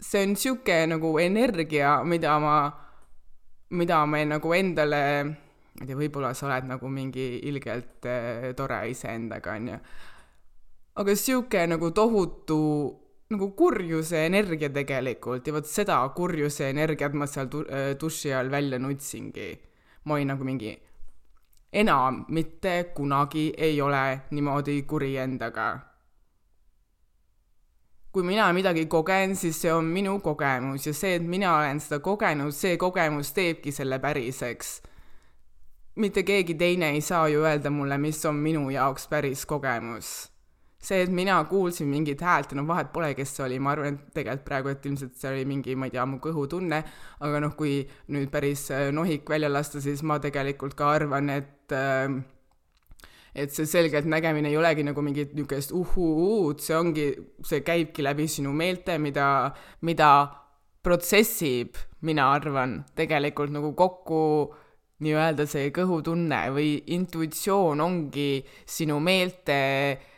see 0.00 0.24
on 0.26 0.36
sihuke 0.36 0.78
nagu 0.88 1.18
energia, 1.20 1.98
mida 2.04 2.38
ma, 2.40 2.56
mida 3.76 4.06
me 4.06 4.24
nagu 4.24 4.54
endale 4.56 5.02
ma 5.72 5.84
ei 5.84 5.88
tea, 5.88 5.96
võib-olla 5.96 6.32
sa 6.36 6.48
oled 6.48 6.66
nagu 6.68 6.88
mingi 6.92 7.26
ilgelt 7.48 8.08
äh, 8.08 8.50
tore 8.56 8.80
iseendaga, 8.90 9.56
onju. 9.56 9.78
aga 11.00 11.14
sihuke 11.16 11.66
nagu 11.68 11.90
tohutu 11.96 12.62
nagu 13.34 13.50
kurjuse 13.58 14.26
energia 14.26 14.70
tegelikult 14.70 15.46
ja 15.46 15.54
vot 15.56 15.68
seda 15.68 16.00
kurjuse 16.16 16.70
energiat 16.70 17.14
ma 17.14 17.26
seal 17.26 17.48
tu-, 17.52 17.66
äh, 17.68 17.92
duši 18.00 18.32
all 18.32 18.50
välja 18.50 18.78
nutsingi. 18.78 19.52
ma 20.04 20.14
olin 20.14 20.32
nagu 20.34 20.44
mingi, 20.44 20.72
enam 21.72 22.24
mitte 22.28 22.92
kunagi 22.94 23.52
ei 23.56 23.80
ole 23.80 24.20
niimoodi 24.30 24.82
kuri 24.82 25.16
endaga 25.16 25.92
kui 28.12 28.22
mina 28.22 28.50
midagi 28.52 28.86
kogen, 28.92 29.36
siis 29.36 29.56
see 29.62 29.72
on 29.72 29.86
minu 29.88 30.18
kogemus 30.20 30.86
ja 30.86 30.92
see, 30.92 31.14
et 31.16 31.24
mina 31.24 31.54
olen 31.56 31.78
seda 31.80 32.02
kogenud, 32.04 32.52
see 32.52 32.76
kogemus 32.76 33.32
teebki 33.32 33.72
selle 33.72 33.98
päriseks. 33.98 34.82
mitte 35.96 36.22
keegi 36.22 36.54
teine 36.54 36.90
ei 36.90 37.00
saa 37.00 37.28
ju 37.28 37.40
öelda 37.44 37.70
mulle, 37.70 37.98
mis 37.98 38.24
on 38.26 38.34
minu 38.34 38.70
jaoks 38.70 39.08
päris 39.08 39.46
kogemus. 39.46 40.31
See, 40.82 41.02
et 41.04 41.12
mina 41.14 41.36
kuulsin 41.46 41.86
mingit 41.90 42.22
häält 42.26 42.52
ja 42.52 42.58
no 42.58 42.66
vahet 42.66 42.90
pole, 42.94 43.12
kes 43.14 43.36
see 43.36 43.46
oli, 43.46 43.58
ma 43.62 43.76
arvan, 43.76 43.94
et 43.94 44.16
tegelikult 44.18 44.46
praegu, 44.48 44.72
et 44.72 44.86
ilmselt 44.90 45.14
see 45.18 45.30
oli 45.30 45.46
mingi, 45.48 45.76
ma 45.78 45.86
ei 45.86 45.94
tea, 45.94 46.04
mu 46.10 46.18
kõhutunne, 46.22 46.82
aga 47.22 47.42
noh, 47.44 47.54
kui 47.58 47.80
nüüd 48.14 48.32
päris 48.34 48.66
äh, 48.74 48.88
nohik 48.94 49.30
välja 49.30 49.50
lasta, 49.52 49.82
siis 49.84 50.02
ma 50.06 50.18
tegelikult 50.22 50.74
ka 50.78 50.90
arvan, 50.96 51.30
et 51.30 51.76
äh, 51.76 52.18
et 53.32 53.54
see 53.54 53.64
selgelt 53.64 54.04
nägemine 54.10 54.50
ei 54.50 54.58
olegi 54.60 54.82
nagu 54.84 55.00
mingit 55.06 55.30
niisugust 55.38 55.70
uhuuud, 55.72 56.58
see 56.60 56.76
ongi, 56.76 57.06
see 57.46 57.62
käibki 57.64 58.04
läbi 58.04 58.26
sinu 58.28 58.52
meelte, 58.52 58.98
mida, 59.00 59.52
mida 59.88 60.10
protsessib, 60.84 61.78
mina 62.04 62.26
arvan, 62.34 62.82
tegelikult 62.98 63.54
nagu 63.54 63.70
kokku 63.78 64.20
nii-öelda 65.02 65.46
see 65.50 65.70
kõhutunne 65.74 66.44
või 66.54 66.74
intuitsioon 66.94 67.80
ongi 67.82 68.42
sinu 68.68 68.98
meelte 69.02 69.62
äh, 69.62 70.08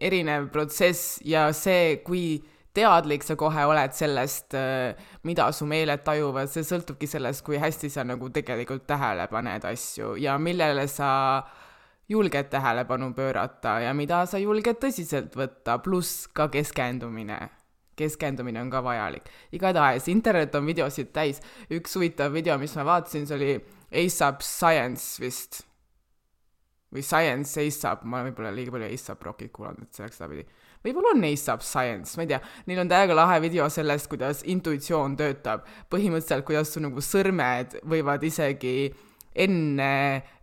erinev 0.00 0.50
protsess 0.52 1.20
ja 1.24 1.48
see, 1.52 2.00
kui 2.04 2.40
teadlik 2.74 3.24
sa 3.26 3.34
kohe 3.38 3.64
oled 3.66 3.94
sellest, 3.96 4.54
äh, 4.54 4.98
mida 5.26 5.50
su 5.52 5.66
meeled 5.66 6.04
tajuvad, 6.06 6.50
see 6.50 6.66
sõltubki 6.66 7.08
sellest, 7.10 7.44
kui 7.46 7.58
hästi 7.58 7.90
sa 7.90 8.06
nagu 8.06 8.30
tegelikult 8.30 8.86
tähele 8.86 9.26
paned 9.30 9.66
asju 9.70 10.14
ja 10.20 10.38
millele 10.38 10.86
sa 10.88 11.10
äh, 11.38 11.58
julged 12.10 12.44
tähelepanu 12.50 13.12
pöörata 13.14 13.80
ja 13.80 13.94
mida 13.94 14.24
sa 14.26 14.38
julged 14.38 14.80
tõsiselt 14.82 15.36
võtta, 15.38 15.78
pluss 15.78 16.26
ka 16.34 16.48
keskendumine. 16.50 17.38
keskendumine 17.96 18.60
on 18.60 18.70
ka 18.70 18.82
vajalik. 18.82 19.30
igatahes 19.52 20.08
internet 20.08 20.54
on 20.54 20.66
videosid 20.66 21.12
täis. 21.12 21.40
üks 21.70 21.94
huvitav 21.94 22.32
video, 22.32 22.58
mis 22.58 22.74
ma 22.76 22.84
vaatasin, 22.84 23.26
see 23.26 23.36
oli 23.36 23.60
ASAP 24.04 24.42
Science 24.42 25.22
vist. 25.22 25.62
Või 26.94 27.04
Science 27.06 27.60
ASAP, 27.62 28.02
ma 28.04 28.24
võib-olla 28.26 28.50
liiga 28.54 28.74
palju 28.74 28.88
ASAP 28.90 29.22
Rockit 29.26 29.52
kuulanud, 29.54 29.86
et 29.86 29.94
see 29.94 30.04
läks 30.04 30.18
sedapidi. 30.18 30.46
võib-olla 30.84 31.14
on 31.14 31.26
ASAP 31.28 31.62
Science, 31.66 32.16
ma 32.16 32.26
ei 32.26 32.32
tea, 32.32 32.40
neil 32.66 32.82
on 32.82 32.90
täiega 32.90 33.16
lahe 33.16 33.38
video 33.44 33.68
sellest, 33.70 34.08
kuidas 34.10 34.42
intuitsioon 34.44 35.16
töötab. 35.20 35.68
põhimõtteliselt, 35.90 36.46
kuidas 36.46 36.74
su 36.74 36.82
nagu 36.82 37.04
sõrmed 37.04 37.78
võivad 37.84 38.26
isegi 38.26 38.90
enne 39.34 39.92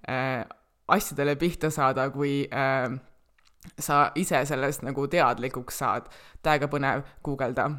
äh, 0.08 0.46
asjadele 0.88 1.36
pihta 1.36 1.70
saada, 1.74 2.10
kui 2.10 2.48
äh, 2.48 2.88
sa 3.80 4.12
ise 4.16 4.46
sellest 4.48 4.86
nagu 4.88 5.08
teadlikuks 5.08 5.84
saad. 5.84 6.08
täiega 6.42 6.70
põnev 6.72 7.04
guugelda. 7.24 7.72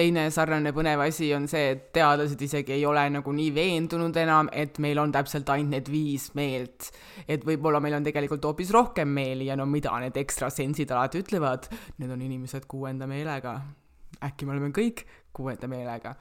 Teine 0.00 0.26
sarnane 0.32 0.72
põnev 0.72 1.02
asi 1.04 1.28
on 1.36 1.46
see, 1.50 1.74
et 1.74 1.82
teadlased 1.94 2.40
isegi 2.42 2.74
ei 2.78 2.84
ole 2.88 3.02
nagu 3.12 3.32
nii 3.36 3.50
veendunud 3.54 4.16
enam, 4.22 4.48
et 4.52 4.78
meil 4.82 5.00
on 5.02 5.12
täpselt 5.12 5.50
ainult 5.52 5.74
need 5.74 5.90
viis 5.92 6.30
meelt. 6.38 6.88
et 7.28 7.44
võib-olla 7.46 7.82
meil 7.84 7.98
on 7.98 8.06
tegelikult 8.06 8.44
hoopis 8.48 8.72
rohkem 8.74 9.12
meeli 9.12 9.50
ja 9.50 9.56
no 9.60 9.66
mida 9.68 9.92
need 10.00 10.16
ekstrasensid 10.16 10.90
alati 10.90 11.20
ütlevad, 11.24 11.68
need 11.98 12.10
on 12.10 12.22
inimesed 12.24 12.66
kuuenda 12.70 13.08
meelega. 13.10 13.60
äkki 14.24 14.46
me 14.46 14.56
oleme 14.56 14.72
kõik 14.76 15.04
kuuenda 15.36 15.68
meelega. 15.68 16.14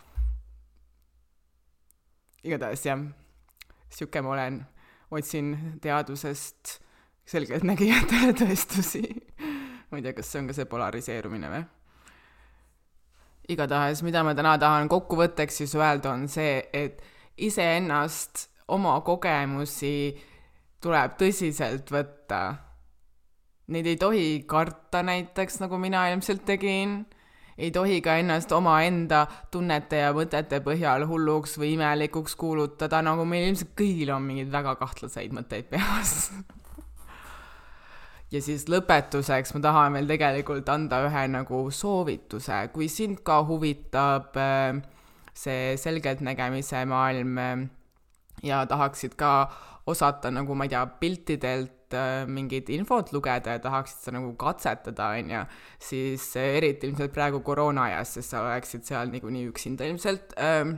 igatahes 2.43 2.85
jah, 2.85 3.07
sihuke 3.89 4.21
ma 4.21 4.35
olen 4.35 4.61
otsin 5.11 5.55
teadusest 5.81 6.79
selgeltnägijatele 7.29 8.35
tõestusi 8.43 9.05
ma 9.89 9.97
ei 9.97 10.05
tea, 10.05 10.13
kas 10.13 10.29
see 10.31 10.43
on 10.43 10.49
ka 10.49 10.55
see 10.57 10.69
polariseerumine 10.69 11.51
või? 11.51 11.67
Igatahes, 13.49 14.03
mida 14.05 14.23
ma 14.23 14.35
täna 14.37 14.55
tahan 14.61 14.89
kokkuvõtteks 14.91 15.61
siis 15.61 15.75
öelda, 15.77 16.13
on 16.13 16.27
see, 16.31 16.61
et 16.73 17.01
iseennast, 17.37 18.47
oma 18.69 18.99
kogemusi 19.05 20.13
tuleb 20.83 21.15
tõsiselt 21.19 21.89
võtta. 21.91 22.41
Neid 23.69 23.87
ei 23.89 23.97
tohi 24.01 24.27
karta 24.49 25.01
näiteks, 25.05 25.59
nagu 25.61 25.77
mina 25.81 26.07
ilmselt 26.11 26.45
tegin 26.45 27.01
ei 27.59 27.71
tohi 27.75 27.99
ka 28.01 28.15
ennast 28.21 28.51
omaenda 28.55 29.25
tunnete 29.51 29.99
ja 30.05 30.13
mõtete 30.15 30.61
põhjal 30.63 31.03
hulluks 31.09 31.57
või 31.59 31.73
imelikuks 31.75 32.37
kuulutada, 32.39 33.01
nagu 33.05 33.25
meil 33.27 33.49
ilmselt 33.49 33.75
kõigil 33.77 34.13
on 34.15 34.23
mingeid 34.29 34.53
väga 34.53 34.77
kahtlaseid 34.79 35.35
mõtteid 35.35 35.67
peas 35.73 36.31
ja 38.33 38.41
siis 38.43 38.67
lõpetuseks 38.69 39.55
ma 39.55 39.61
tahan 39.63 39.97
veel 39.97 40.09
tegelikult 40.09 40.69
anda 40.69 41.01
ühe 41.07 41.25
nagu 41.33 41.63
soovituse, 41.73 42.61
kui 42.73 42.89
sind 42.91 43.23
ka 43.25 43.41
huvitab 43.47 44.37
äh, 44.37 44.77
see 45.33 45.73
selgeltnägemise 45.81 46.83
maailm 46.89 47.37
äh, 47.41 47.65
ja 48.45 48.63
tahaksid 48.69 49.17
ka 49.19 49.33
osata 49.89 50.29
nagu 50.33 50.55
ma 50.55 50.67
ei 50.67 50.73
tea, 50.75 50.83
piltidelt 51.01 51.95
äh, 51.97 52.27
mingit 52.29 52.69
infot 52.73 53.09
lugeda 53.15 53.57
ja 53.57 53.63
tahaksid 53.63 54.05
sa 54.05 54.13
nagu 54.13 54.35
katsetada, 54.37 55.09
on 55.17 55.33
ju, 55.33 55.41
siis 55.89 56.27
eriti 56.37 56.87
ilmselt 56.91 57.15
praegu 57.15 57.41
koroona 57.45 57.87
ajas, 57.89 58.13
sest 58.19 58.35
sa 58.35 58.43
oleksid 58.45 58.85
seal 58.85 59.09
niikuinii 59.15 59.49
üksinda 59.49 59.89
ilmselt 59.89 60.37
ähm,. 60.37 60.77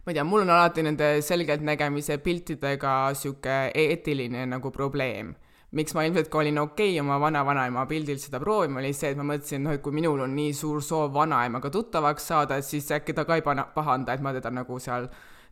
ma 0.00 0.14
ei 0.14 0.16
tea, 0.16 0.24
mul 0.24 0.46
on 0.46 0.56
alati 0.56 0.86
nende 0.88 1.12
selgeltnägemise 1.20 2.16
piltidega 2.24 3.12
sihuke 3.12 3.60
eetiline 3.76 4.48
nagu 4.48 4.72
probleem 4.72 5.34
miks 5.78 5.94
ma 5.94 6.04
ilmselt 6.06 6.30
ka 6.32 6.40
olin 6.40 6.58
okei 6.58 6.94
okay 6.94 7.02
oma 7.02 7.18
vana-vanaema 7.22 7.86
pildil 7.90 8.18
seda 8.18 8.40
proovima, 8.42 8.80
oli 8.80 8.92
see, 8.96 9.12
et 9.12 9.20
ma 9.20 9.26
mõtlesin, 9.28 9.62
noh, 9.66 9.76
et 9.76 9.82
kui 9.84 9.94
minul 9.94 10.24
on 10.24 10.34
nii 10.34 10.54
suur 10.56 10.82
soov 10.82 11.12
vanaemaga 11.14 11.70
tuttavaks 11.70 12.26
saada, 12.32 12.58
et 12.58 12.66
siis 12.66 12.90
äkki 12.96 13.14
ta 13.14 13.24
ka 13.28 13.38
ei 13.38 13.46
pana, 13.46 13.68
pahanda, 13.74 14.14
et 14.14 14.24
ma 14.24 14.34
teda 14.34 14.50
nagu 14.54 14.78
seal 14.82 15.06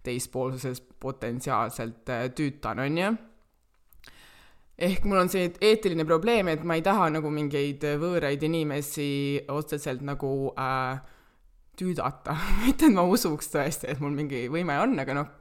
teispoolsuses 0.07 0.83
potentsiaalselt 1.00 2.14
äh, 2.14 2.28
tüütan, 2.35 2.83
on 2.83 2.98
ju 2.98 3.12
ehk 4.78 5.07
mul 5.11 5.18
on 5.24 5.31
see 5.31 5.48
eetiline 5.61 6.07
probleem, 6.07 6.48
et 6.52 6.62
ma 6.62 6.76
ei 6.78 6.83
taha 6.87 7.09
nagu 7.11 7.31
mingeid 7.35 7.83
võõraid 7.98 8.42
inimesi 8.46 9.09
otseselt 9.50 10.04
nagu 10.07 10.52
äh, 10.54 11.00
tüüdata 11.78 12.37
mitte 12.64 12.87
et 12.87 12.94
ma 12.94 13.04
usuks 13.07 13.50
tõesti, 13.54 13.90
et 13.90 14.02
mul 14.02 14.14
mingi 14.14 14.46
võime 14.52 14.78
on, 14.83 14.94
aga 15.02 15.18
noh, 15.18 15.33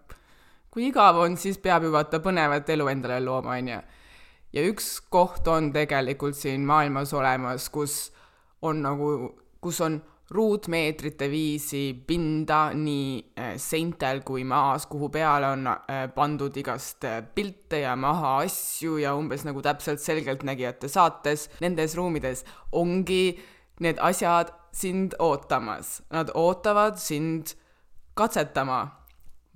kui 0.73 0.89
igav 0.89 1.21
on, 1.21 1.37
siis 1.39 1.59
peab 1.61 1.85
ju 1.85 1.93
vaata 1.93 2.21
põnevat 2.23 2.69
elu 2.73 2.89
endale 2.91 3.21
looma, 3.23 3.57
on 3.57 3.71
ju. 3.73 3.79
Ja 4.57 4.65
üks 4.65 4.97
koht 5.13 5.47
on 5.51 5.71
tegelikult 5.75 6.37
siin 6.37 6.65
maailmas 6.65 7.13
olemas, 7.13 7.69
kus 7.69 8.07
on 8.65 8.81
nagu, 8.81 9.09
kus 9.61 9.81
on 9.85 9.99
ruutmeetrite 10.33 11.29
viisi 11.31 11.93
pinda 12.07 12.73
nii 12.75 13.11
äh, 13.39 13.53
seintel 13.61 14.21
kui 14.27 14.43
maas, 14.43 14.87
kuhu 14.91 15.09
peale 15.13 15.53
on 15.55 15.69
äh, 15.71 16.01
pandud 16.15 16.57
igast 16.59 17.05
äh, 17.07 17.21
pilte 17.35 17.79
ja 17.85 17.95
maha 17.95 18.37
asju 18.41 18.97
ja 18.99 19.13
umbes 19.15 19.45
nagu 19.47 19.63
täpselt 19.63 20.03
selgeltnägijate 20.03 20.91
saates, 20.91 21.47
nendes 21.63 21.95
ruumides 21.95 22.43
ongi 22.75 23.37
need 23.79 24.01
asjad 24.03 24.51
sind 24.75 25.15
ootamas, 25.19 26.01
nad 26.11 26.33
ootavad 26.35 26.99
sind 26.99 27.55
katsetama. 28.17 29.06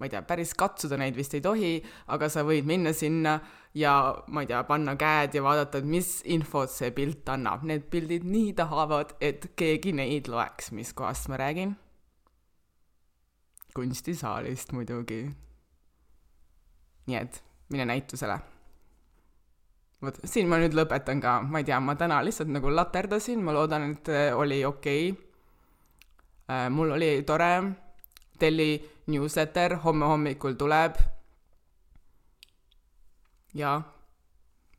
Ma 0.01 0.07
ei 0.09 0.15
tea, 0.15 0.23
päris 0.25 0.55
katsuda 0.57 0.97
neid 0.97 1.13
vist 1.13 1.35
ei 1.37 1.43
tohi, 1.45 1.75
aga 2.09 2.25
sa 2.33 2.41
võid 2.41 2.65
minna 2.65 2.89
sinna 2.97 3.35
ja 3.77 3.93
ma 4.33 4.41
ei 4.41 4.49
tea, 4.49 4.63
panna 4.65 4.95
käed 4.97 5.37
ja 5.37 5.43
vaadata, 5.45 5.77
et 5.77 5.89
mis 5.93 6.09
infot 6.33 6.71
see 6.73 6.89
pilt 6.95 7.29
annab. 7.29 7.61
Need 7.69 7.85
pildid 7.93 8.25
nii 8.25 8.55
tahavad, 8.57 9.13
et 9.21 9.51
keegi 9.59 9.93
neid 9.93 10.31
loeks, 10.31 10.71
mis 10.73 10.93
kohast 10.97 11.29
ma 11.29 11.37
räägin. 11.37 11.77
kunstisaalist 13.75 14.73
muidugi. 14.75 15.21
nii 17.07 17.17
et 17.17 17.43
mine 17.69 17.85
näitusele. 17.85 18.39
vot 20.01 20.17
siin 20.25 20.49
ma 20.49 20.57
nüüd 20.57 20.73
lõpetan 20.73 21.21
ka, 21.21 21.39
ma 21.45 21.61
ei 21.61 21.69
tea, 21.69 21.79
ma 21.79 21.93
täna 21.95 22.23
lihtsalt 22.25 22.49
nagu 22.49 22.73
laterdasin, 22.73 23.45
ma 23.45 23.53
loodan, 23.53 23.91
et 23.91 24.09
äh, 24.09 24.33
oli 24.33 24.65
okei 24.65 25.11
okay.. 25.11 25.27
Äh, 26.49 26.69
mul 26.73 26.91
oli 26.91 27.23
tore, 27.23 27.53
telli 28.41 28.71
newsletter 29.07 29.77
homme 29.85 30.09
hommikul 30.09 30.57
tuleb 30.59 30.97
ja 33.53 33.81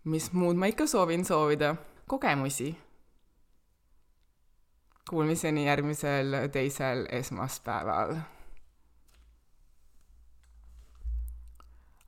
mis 0.05 0.33
muud 0.33 0.59
ma 0.59 0.67
ikka 0.73 0.87
soovin 0.91 1.25
soovida, 1.25 1.75
kogemusi. 2.09 2.73
Kuulmiseni 5.11 5.67
järgmisel 5.67 6.37
teisel 6.53 7.05
esmaspäeval 7.11 8.17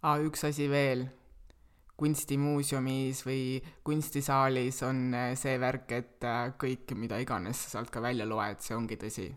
aa, 0.05 0.17
üks 0.21 0.49
asi 0.51 0.71
veel. 0.71 1.07
kunstimuuseumis 1.95 3.21
või 3.23 3.43
kunstisaalis 3.87 4.81
on 4.83 5.13
äh, 5.15 5.29
see 5.39 5.55
värk, 5.63 5.93
et 5.95 6.25
äh, 6.27 6.49
kõik, 6.59 6.91
mida 6.99 7.21
iganes 7.23 7.61
sa 7.63 7.77
sealt 7.77 7.93
ka 7.95 8.03
välja 8.03 8.27
loed, 8.27 8.59
see 8.67 8.75
ongi 8.75 8.99
tõsi 8.99 9.29